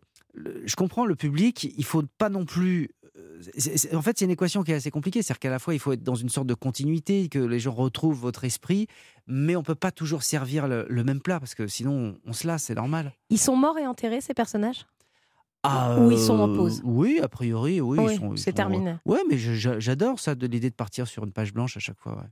[0.65, 2.89] je comprends le public, il faut pas non plus.
[3.21, 5.21] Euh, en fait, c'est une équation qui est assez compliquée.
[5.21, 7.71] C'est-à-dire qu'à la fois, il faut être dans une sorte de continuité, que les gens
[7.73, 8.87] retrouvent votre esprit,
[9.27, 12.33] mais on peut pas toujours servir le, le même plat, parce que sinon, on, on
[12.33, 13.13] se lasse, c'est normal.
[13.29, 14.85] Ils sont morts et enterrés, ces personnages?
[15.63, 17.99] Ah, Ou ils sont en euh, pause Oui, a priori, oui.
[17.99, 18.95] Oui, c'est terminé.
[19.05, 22.13] Ouais, mais j'adore ça, de l'idée de partir sur une page blanche à chaque fois.
[22.17, 22.27] ouais.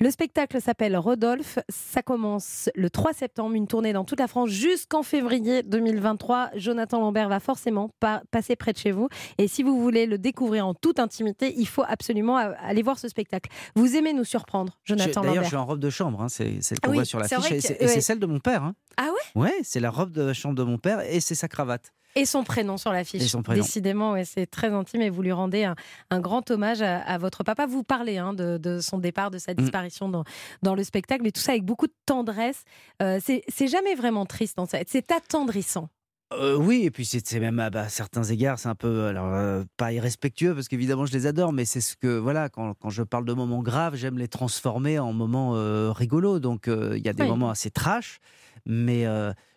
[0.00, 1.58] Le spectacle s'appelle Rodolphe.
[1.68, 6.50] Ça commence le 3 septembre, une tournée dans toute la France jusqu'en février 2023.
[6.54, 9.08] Jonathan Lambert va forcément pa- passer près de chez vous.
[9.38, 13.08] Et si vous voulez le découvrir en toute intimité, il faut absolument aller voir ce
[13.08, 13.50] spectacle.
[13.74, 16.62] Vous aimez nous surprendre, Jonathan D'ailleurs, je Lambert suis en robe de chambre, hein, c'est
[16.62, 18.00] celle Ah qu'on oui, voit sur l'affiche, que- c'est et c'est ouais.
[18.00, 18.62] celle de mon père.
[18.62, 18.74] hein.
[18.98, 19.42] Ah ouais?
[19.42, 21.92] Ouais, c'est la robe de chambre de mon père et c'est sa cravate.
[22.16, 23.22] Et son prénom sur l'affiche.
[23.22, 23.62] Et son prénom.
[23.62, 25.74] Décidément, ouais, c'est très intime et vous lui rendez un,
[26.10, 27.66] un grand hommage à, à votre papa.
[27.66, 29.56] Vous parlez hein, de, de son départ, de sa Mm.
[29.56, 30.24] disparition dans,
[30.62, 32.64] dans le spectacle, mais tout ça avec beaucoup de tendresse.
[33.02, 35.88] Euh, c'est jamais vraiment triste, c'est attendrissant.
[36.34, 39.64] Euh, oui, et puis c'est même à bah, certains égards, c'est un peu, alors euh,
[39.78, 43.02] pas irrespectueux parce qu'évidemment je les adore, mais c'est ce que, voilà, quand, quand je
[43.02, 46.38] parle de moments graves, j'aime les transformer en moments euh, rigolos.
[46.38, 47.28] Donc il y a des Oui.
[47.30, 48.18] moments assez trash,
[48.66, 49.06] mais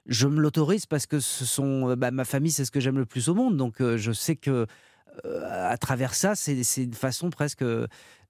[0.06, 3.06] je me l'autorise parce que ce sont, bah, ma famille, c'est ce que j'aime le
[3.06, 3.58] plus au monde.
[3.58, 4.66] Donc je sais que
[5.26, 7.66] à travers ça, c'est une façon presque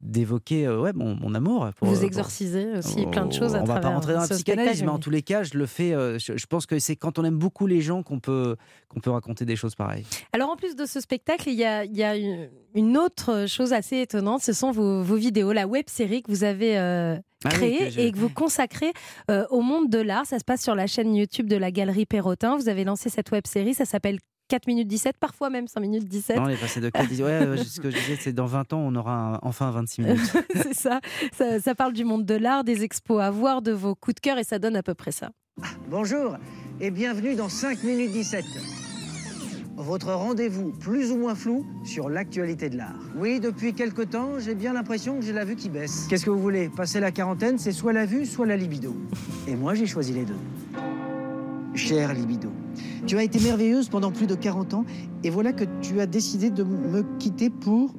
[0.02, 1.70] d'évoquer euh, ouais, mon, mon amour.
[1.78, 4.22] pour- vous pour- exorcisez aussi plein de choses à on va travers pas rentrer dans
[4.22, 5.94] la psychanalyse, spectacle, mais en tous les cas, je le fais.
[5.94, 8.56] euh, je, je pense que c'est quand on aime beaucoup les gens qu'on peut,
[8.90, 10.06] qu'on peut raconter des choses pareilles.
[10.34, 13.74] Alors en plus de ce spectacle, il y a, il y a une, autre chose
[13.74, 17.50] assez étonnante, ce sont vos, vos vidéos, la web série que vous avez euh, Ah
[17.62, 18.92] oui, que et que vous consacrez
[19.30, 20.26] euh, au monde de l'art.
[20.26, 22.56] Ça se passe sur la chaîne YouTube de la Galerie Perrotin.
[22.58, 24.18] Vous avez lancé cette web série, ça s'appelle
[24.52, 26.36] 4 minutes 17, parfois même 5 minutes 17.
[26.36, 28.74] Non, on est passé de 4 ouais, ouais, ce que je disais, c'est dans 20
[28.74, 30.20] ans, on aura un- enfin 26 minutes.
[30.62, 31.00] C'est ça.
[31.32, 31.62] ça.
[31.62, 34.38] ça parle du monde de l'art, des expos à voir, de vos coups de cœur
[34.38, 35.30] et ça donne à peu près ça.
[35.90, 36.36] Bonjour
[36.82, 38.44] et bienvenue dans 5 minutes 17.
[39.78, 43.00] votre rendez-vous plus ou moins flou sur l'actualité de l'art.
[43.16, 46.08] Oui, depuis quelque temps, j'ai bien l'impression que j'ai la vue qui baisse.
[46.10, 46.68] Qu'est-ce que vous voulez?
[46.68, 48.94] Passer la quarantaine, c'est soit la vue, soit la libido.
[49.48, 50.36] Et moi, j'ai choisi les deux.
[51.74, 52.52] Chère libido,
[53.08, 54.86] tu as été merveilleuse pendant plus de 40 ans,
[55.24, 57.94] et voilà que tu as décidé de me quitter pour...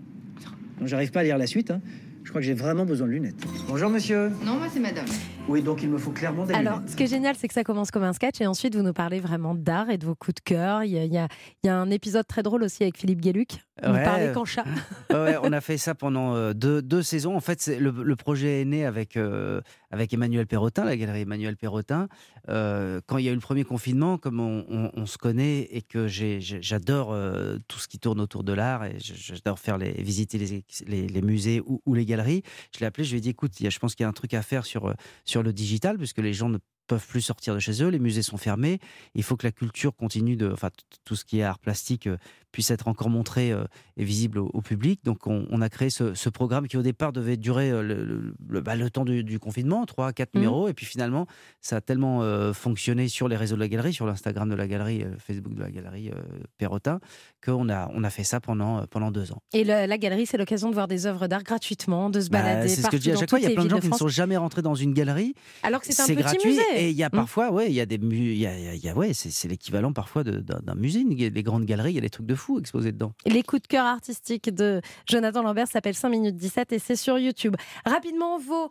[0.80, 1.80] Non, j'arrive pas à lire la suite, hein.
[2.24, 3.44] Je crois que j'ai vraiment besoin de lunettes.
[3.66, 4.28] Bonjour monsieur.
[4.46, 5.04] Non, moi c'est madame.
[5.48, 6.90] Oui, donc il me faut clairement des Alors, lunettes.
[6.90, 8.92] ce qui est génial, c'est que ça commence comme un sketch et ensuite vous nous
[8.92, 10.84] parlez vraiment d'art et de vos coups de cœur.
[10.84, 11.26] Il y a, il y a-
[11.64, 13.58] il y a un épisode très drôle aussi avec Philippe Gueluc.
[13.84, 14.04] Vous Ouais.
[14.04, 14.62] parlez qu'en chat.
[15.10, 17.34] Ouais, on a fait ça pendant euh, deux, deux saisons.
[17.34, 19.60] En fait, c'est- le, le projet est né avec, euh,
[19.90, 22.06] avec Emmanuel Perrotin, la galerie Emmanuel Perrotin.
[22.48, 26.06] Euh, quand il y a eu le premier confinement, comme on, se connaît et que
[26.08, 31.60] j'adore euh, tout ce qui tourne autour de l'art et j'adore faire visiter les, musées
[31.64, 32.42] ou, les galeries,
[32.74, 34.34] je l'ai appelé, je lui ai dit écoute, je pense qu'il y a un truc
[34.34, 37.58] à faire sur, euh, sur le digital, puisque les gens ne peuvent plus sortir de
[37.60, 38.78] chez eux, les musées sont fermés,
[39.14, 40.70] il faut que la culture continue de, enfin
[41.04, 42.16] tout ce qui est art plastique euh,
[42.50, 43.64] puisse être encore montré euh,
[43.96, 45.00] et visible au, au public.
[45.04, 48.04] Donc on, on a créé ce, ce programme qui au départ devait durer euh, le,
[48.04, 50.40] le- le- bah, le temps du, du confinement, 3 quatre Mhm.
[50.40, 51.26] numéros, et puis finalement
[51.60, 52.22] ça a tellement
[52.52, 55.70] fonctionné sur les réseaux de la galerie, sur l'Instagram de la galerie, Facebook de la
[55.70, 56.10] galerie
[56.58, 57.00] Perrotin,
[57.44, 59.42] qu'on a, on a fait ça pendant, pendant deux ans.
[59.52, 62.42] Et le- la galerie, c'est l'occasion de voir des œuvres d'art gratuitement, de se Bah,
[62.42, 62.68] balader.
[62.68, 63.88] c'est ce que je dis à chaque fois, il y a plein de gens qui
[63.88, 65.34] ne sont jamais rentrés dans une galerie.
[65.62, 66.62] Alors que c'est un petit gratuit musée.
[66.76, 67.10] Et il y a Mm.
[67.10, 69.12] parfois, ouais, il y a des, mu- y a, y a- il y a- ouais,
[69.14, 71.04] c'est l'équivalent parfois de- d'un musée.
[71.04, 73.12] Les grandes galeries, il y a des trucs de fous exposés dedans.
[73.26, 77.18] Les coups de cœur artistiques de Jonathan Lambert s'appelle 5 minutes 17 et c'est sur
[77.18, 77.54] YouTube.
[77.84, 78.68] Rapidement, vos,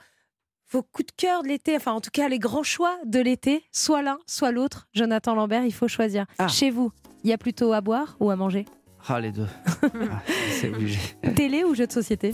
[0.72, 3.64] vos coups de cœur de l'été, enfin en tout cas les grands choix de l'été,
[3.72, 4.88] soit l'un, soit l'autre.
[4.94, 6.26] Jonathan Lambert, il faut choisir.
[6.50, 6.92] Chez vous,
[7.24, 8.66] il y a plutôt à boire ou à manger?
[9.08, 9.48] Ah, les deux.
[9.84, 10.22] Ah,
[10.52, 11.00] c'est obligé.
[11.36, 12.32] Télé ou jeu de société?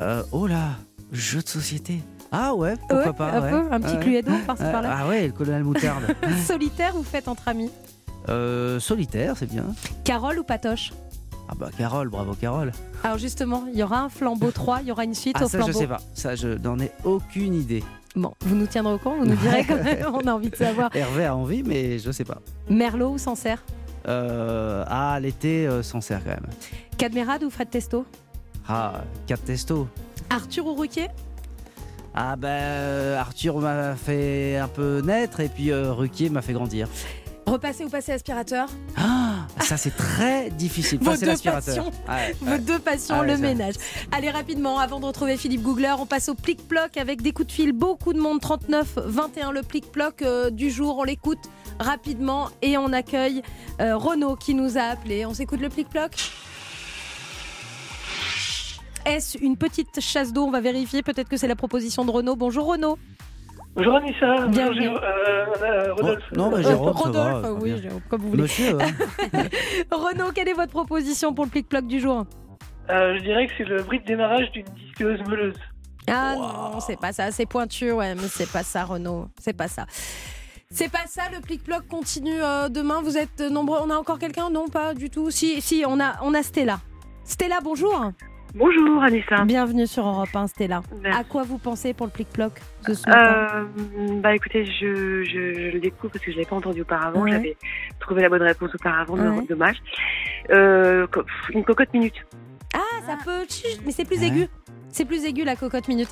[0.00, 0.76] Euh, oh là,
[1.12, 1.98] jeu de société.
[2.38, 3.30] Ah ouais, pourquoi Ouais, pas.
[3.32, 3.50] un ouais.
[3.50, 3.98] peu, un petit.
[3.98, 4.96] Cluedo par-ci Ouais, par-là.
[5.00, 6.04] Ah ouais, le colonel Moutarde.
[6.46, 7.70] Solitaire ou fête entre amis
[8.28, 9.64] Euh, solitaire, c'est bien.
[10.04, 10.92] Carole ou Patoche
[11.48, 12.72] Ah bah Carole, bravo Carole.
[13.04, 15.48] Alors justement, il y aura un flambeau 3, il y aura une suite Ah au
[15.48, 15.72] ça flambeau.
[15.72, 17.82] je sais pas, ça je n'en ai aucune idée.
[18.16, 20.56] Bon, vous nous tiendrez au courant, vous nous direz quand même, on a envie de
[20.56, 20.90] savoir.
[20.94, 22.38] Hervé a envie, mais je sais pas.
[22.68, 23.62] Merlot ou Sancerre
[24.08, 26.46] Euh, ah l'été euh, sans serre quand même.
[26.98, 28.04] Cadmerade ou Fred Testo
[28.68, 29.86] Ah 4 testo.
[30.30, 31.08] Arthur ou Ruquier
[32.16, 36.54] Ah bah euh, Arthur m'a fait un peu naître et puis euh, Ruquier m'a fait
[36.54, 36.88] grandir.
[37.46, 40.98] Repasser ou passer aspirateur Ah, ça c'est très difficile.
[40.98, 41.84] Vos Passer deux l'aspirateur.
[41.84, 42.58] passions, Ouais, vos ouais.
[42.58, 43.74] deux passions, Ah le ménage.
[44.10, 47.52] Allez rapidement, avant de retrouver Philippe Googler, on passe au plic-ploc avec des coups de
[47.52, 51.38] fil, beaucoup de monde, 39, 21, le plic-ploc euh, du jour, on l'écoute
[51.78, 53.42] rapidement et on accueille
[53.80, 55.24] euh, Renaud qui nous a appelé.
[55.24, 56.10] On s'écoute le plic-ploc
[59.06, 60.44] Est-ce une petite chasse d'eau?
[60.44, 62.34] On va vérifier, peut-être que c'est la proposition de Renaud.
[62.36, 62.98] Bonjour Renaud.
[63.76, 64.82] Bonjour Anissa, bonjour Bienvenue.
[64.82, 66.24] Géro- euh, euh, Rodolphe.
[66.32, 67.82] Non, bah, Euh, Jérôme, Rodolphe, va, oui, bien.
[67.82, 68.42] Jérôme, comme vous voulez.
[68.42, 68.86] Monsieur, hein.
[69.92, 72.24] Renaud, quelle est votre proposition pour le plic-ploc du jour?
[72.90, 75.54] Euh, je dirais que c'est le bruit de démarrage d'une disqueuse meuleuse.
[76.08, 79.68] Ah non, c'est pas ça, c'est pointu, ouais, mais c'est pas ça, Renaud, c'est pas
[79.68, 79.86] ça.
[80.70, 83.00] C'est pas ça, le plic-ploc continue euh, demain.
[83.02, 83.78] Vous êtes nombreux.
[83.84, 84.50] On a encore quelqu'un?
[84.50, 85.30] Non, pas du tout.
[85.30, 86.80] Si, si, on a, on a Stella.
[87.24, 88.10] Stella, bonjour.
[88.56, 89.44] Bonjour Anissa.
[89.44, 90.80] Bienvenue sur Europe 1, Stella.
[91.02, 91.20] Merci.
[91.20, 92.52] À quoi vous pensez pour le plic-ploc
[92.88, 96.48] de ce matin Euh, bah écoutez, je, je, je le découvre parce que je l'avais
[96.48, 97.20] pas entendu auparavant.
[97.20, 97.32] Ouais.
[97.32, 97.56] J'avais
[98.00, 99.44] trouvé la bonne réponse auparavant, Ouais.
[99.46, 99.76] dommage.
[100.50, 101.06] Euh,
[101.52, 102.14] une cocotte minute.
[102.74, 103.44] Ah, ça peut.
[103.48, 104.46] chut, Mais c'est plus aigu.
[104.92, 106.08] C'est plus aigu la cocotte minute.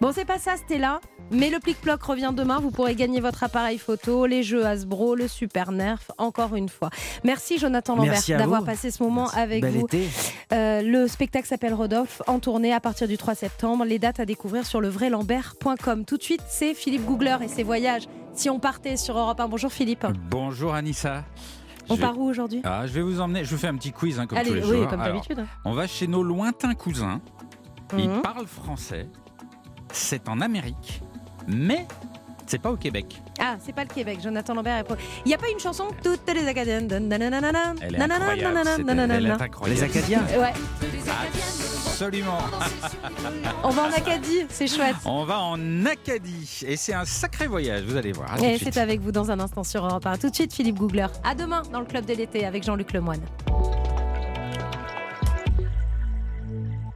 [0.00, 1.00] Bon, c'est pas ça, Stella.
[1.30, 2.58] Mais le plic-ploc revient demain.
[2.60, 6.90] Vous pourrez gagner votre appareil photo, les jeux Hasbro, le Super Nerf, encore une fois.
[7.24, 9.84] Merci, Jonathan Lambert, d'avoir passé ce moment avec Bel vous.
[9.86, 10.08] été.
[10.52, 13.84] Euh, le spectacle s'appelle Rodolphe, en tournée à partir du 3 septembre.
[13.84, 16.04] Les dates à découvrir sur levraislambert.com.
[16.04, 18.04] Tout de suite, c'est Philippe Googler et ses voyages.
[18.34, 19.48] Si on partait sur Europe 1.
[19.48, 20.06] Bonjour Philippe.
[20.30, 21.24] Bonjour Anissa.
[21.90, 22.60] On Je vais- part où aujourd'hui?
[22.64, 24.54] Ah, je vais vous emmener, je vous fais un petit quiz hein, comme Allez, tous
[24.56, 24.88] les oui, jours.
[24.88, 25.24] comme Alors,
[25.64, 27.20] on va chez nos lointains cousins.
[27.96, 28.22] Ils Mhm.
[28.22, 29.06] parlent français.
[29.92, 31.02] C'est en Amérique,
[31.46, 31.86] mais
[32.46, 33.22] c'est pas au Québec.
[33.40, 34.18] Ah, c'est pas le Québec.
[34.22, 34.78] Jonathan Lambert.
[34.78, 36.86] est pro- Il n'y a pas une chanson Toutes les Acadiennes.
[36.88, 38.58] nananana, Elle est incroyable.
[39.68, 40.52] Les Acadiens Ouais.
[41.86, 42.38] Absolument.
[43.64, 44.94] On va en Acadie, c'est chouette.
[45.04, 47.82] On va en Acadie et c'est un sacré voyage.
[47.84, 48.40] Vous allez voir.
[48.42, 50.16] Et c'est avec vous dans un instant sur Europe 1.
[50.16, 51.06] Tout de suite, Philippe Googler.
[51.24, 53.20] À demain dans le Club de l'été avec Jean-Luc Lemoine.